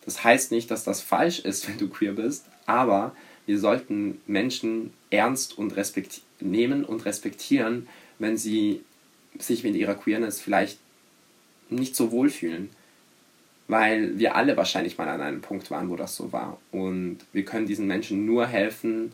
das 0.05 0.25
heißt 0.25 0.53
nicht, 0.53 0.71
dass 0.71 0.85
das 0.85 1.01
falsch 1.01 1.41
ist, 1.41 1.69
wenn 1.69 1.79
du 1.79 1.89
queer 1.89 2.13
bist, 2.13 2.47
aber 2.67 3.15
wir 3.47 3.59
sollten 3.59 4.21
Menschen 4.27 4.93
ernst 5.11 5.59
und 5.59 5.75
nehmen 6.41 6.85
und 6.85 7.05
respektieren, 7.05 7.89
wenn 8.19 8.37
sie 8.37 8.83
sich 9.39 9.65
mit 9.65 9.75
ihrer 9.75 9.95
Queerness 9.95 10.41
vielleicht 10.41 10.79
nicht 11.71 11.97
so 11.97 12.13
wohlfühlen. 12.13 12.71
Weil 13.73 14.19
wir 14.19 14.37
alle 14.37 14.55
wahrscheinlich 14.59 14.99
mal 14.99 15.09
an 15.09 15.23
einem 15.23 15.41
Punkt 15.41 15.71
waren, 15.71 15.89
wo 15.89 15.97
das 15.97 16.15
so 16.15 16.31
war. 16.31 16.59
Und 16.73 17.21
wir 17.33 17.43
können 17.47 17.65
diesen 17.65 17.87
Menschen 17.87 18.27
nur 18.27 18.47
helfen, 18.47 19.13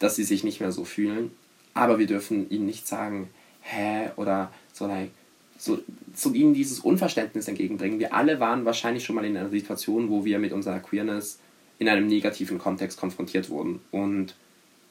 dass 0.00 0.16
sie 0.16 0.24
sich 0.24 0.42
nicht 0.42 0.58
mehr 0.58 0.72
so 0.72 0.84
fühlen. 0.84 1.30
Aber 1.72 2.00
wir 2.00 2.08
dürfen 2.08 2.50
ihnen 2.50 2.66
nicht 2.66 2.88
sagen, 2.88 3.30
hä, 3.60 4.10
oder 4.16 4.50
so, 4.72 4.88
like, 4.88 5.12
so, 5.56 5.78
so 6.12 6.32
ihnen 6.32 6.54
dieses 6.54 6.80
Unverständnis 6.80 7.46
entgegenbringen. 7.46 8.00
Wir 8.00 8.14
alle 8.14 8.40
waren 8.40 8.64
wahrscheinlich 8.64 9.04
schon 9.04 9.14
mal 9.14 9.24
in 9.24 9.36
einer 9.36 9.48
Situation, 9.48 10.10
wo 10.10 10.24
wir 10.24 10.40
mit 10.40 10.52
unserer 10.52 10.80
Queerness 10.80 11.38
in 11.78 11.88
einem 11.88 12.08
negativen 12.08 12.58
Kontext 12.58 12.98
konfrontiert 12.98 13.48
wurden. 13.48 13.78
Und 13.92 14.34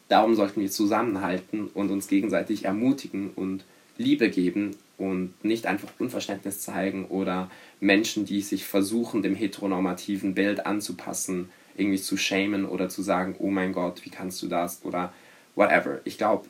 darum 0.08 0.34
sollten 0.36 0.62
wir 0.62 0.72
zusammenhalten 0.72 1.68
und 1.74 1.92
uns 1.92 2.08
gegenseitig 2.08 2.64
ermutigen 2.64 3.32
und 3.36 3.66
Liebe 3.98 4.30
geben 4.30 4.78
und 5.00 5.34
nicht 5.44 5.66
einfach 5.66 5.90
Unverständnis 5.98 6.62
zeigen 6.62 7.06
oder 7.06 7.50
Menschen, 7.80 8.26
die 8.26 8.42
sich 8.42 8.66
versuchen, 8.66 9.24
dem 9.24 9.36
heteronormativen 9.36 10.36
Bild 10.36 10.66
anzupassen, 10.66 11.50
irgendwie 11.78 12.02
zu 12.02 12.18
shamen 12.18 12.66
oder 12.66 12.90
zu 12.90 13.02
sagen, 13.02 13.36
oh 13.40 13.50
mein 13.50 13.72
Gott, 13.72 14.06
wie 14.06 14.10
kannst 14.10 14.42
du 14.42 14.48
das 14.48 14.82
oder 14.84 15.14
whatever. 15.56 16.02
Ich 16.04 16.18
glaube, 16.18 16.48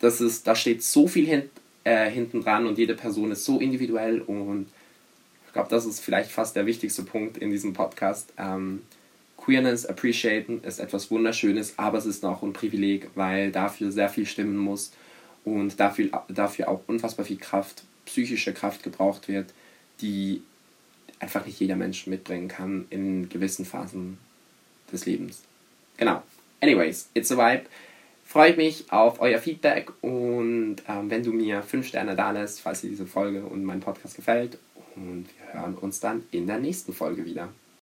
das 0.00 0.20
ist, 0.20 0.46
da 0.46 0.54
steht 0.54 0.82
so 0.82 1.06
viel 1.06 1.26
hin, 1.26 1.50
äh, 1.84 2.10
hinten 2.10 2.42
dran 2.42 2.66
und 2.66 2.78
jede 2.78 2.94
Person 2.94 3.30
ist 3.30 3.44
so 3.44 3.60
individuell 3.60 4.20
und 4.20 4.66
ich 5.46 5.52
glaube, 5.52 5.68
das 5.68 5.86
ist 5.86 6.00
vielleicht 6.00 6.30
fast 6.30 6.56
der 6.56 6.66
wichtigste 6.66 7.02
Punkt 7.02 7.36
in 7.38 7.50
diesem 7.50 7.72
Podcast. 7.72 8.32
Ähm, 8.38 8.82
Queerness 9.36 9.86
appreciaten 9.86 10.62
ist 10.62 10.78
etwas 10.78 11.10
Wunderschönes, 11.10 11.74
aber 11.78 11.98
es 11.98 12.06
ist 12.06 12.24
auch 12.24 12.42
ein 12.42 12.52
Privileg, 12.52 13.08
weil 13.14 13.50
dafür 13.50 13.92
sehr 13.92 14.08
viel 14.08 14.26
stimmen 14.26 14.56
muss 14.56 14.92
und 15.44 15.78
dafür, 15.80 16.24
dafür 16.28 16.68
auch 16.68 16.80
unfassbar 16.86 17.24
viel 17.24 17.38
Kraft, 17.38 17.84
psychische 18.06 18.52
Kraft 18.52 18.82
gebraucht 18.82 19.28
wird, 19.28 19.52
die 20.00 20.42
einfach 21.20 21.44
nicht 21.46 21.58
jeder 21.60 21.76
Mensch 21.76 22.06
mitbringen 22.06 22.48
kann 22.48 22.86
in 22.90 23.28
gewissen 23.28 23.64
Phasen 23.64 24.18
des 24.92 25.06
Lebens. 25.06 25.42
Genau. 25.96 26.22
Anyways, 26.60 27.08
it's 27.14 27.32
a 27.32 27.36
vibe. 27.36 27.66
Freut 28.24 28.56
mich 28.56 28.92
auf 28.92 29.20
euer 29.20 29.38
Feedback 29.38 29.90
und 30.02 30.76
ähm, 30.86 31.10
wenn 31.10 31.22
du 31.22 31.32
mir 31.32 31.62
5 31.62 31.86
Sterne 31.86 32.14
da 32.14 32.30
lässt, 32.30 32.60
falls 32.60 32.82
dir 32.82 32.90
diese 32.90 33.06
Folge 33.06 33.42
und 33.42 33.64
mein 33.64 33.80
Podcast 33.80 34.16
gefällt. 34.16 34.58
Und 34.96 35.26
wir 35.38 35.54
hören 35.54 35.74
uns 35.76 36.00
dann 36.00 36.24
in 36.30 36.46
der 36.46 36.58
nächsten 36.58 36.92
Folge 36.92 37.24
wieder. 37.24 37.48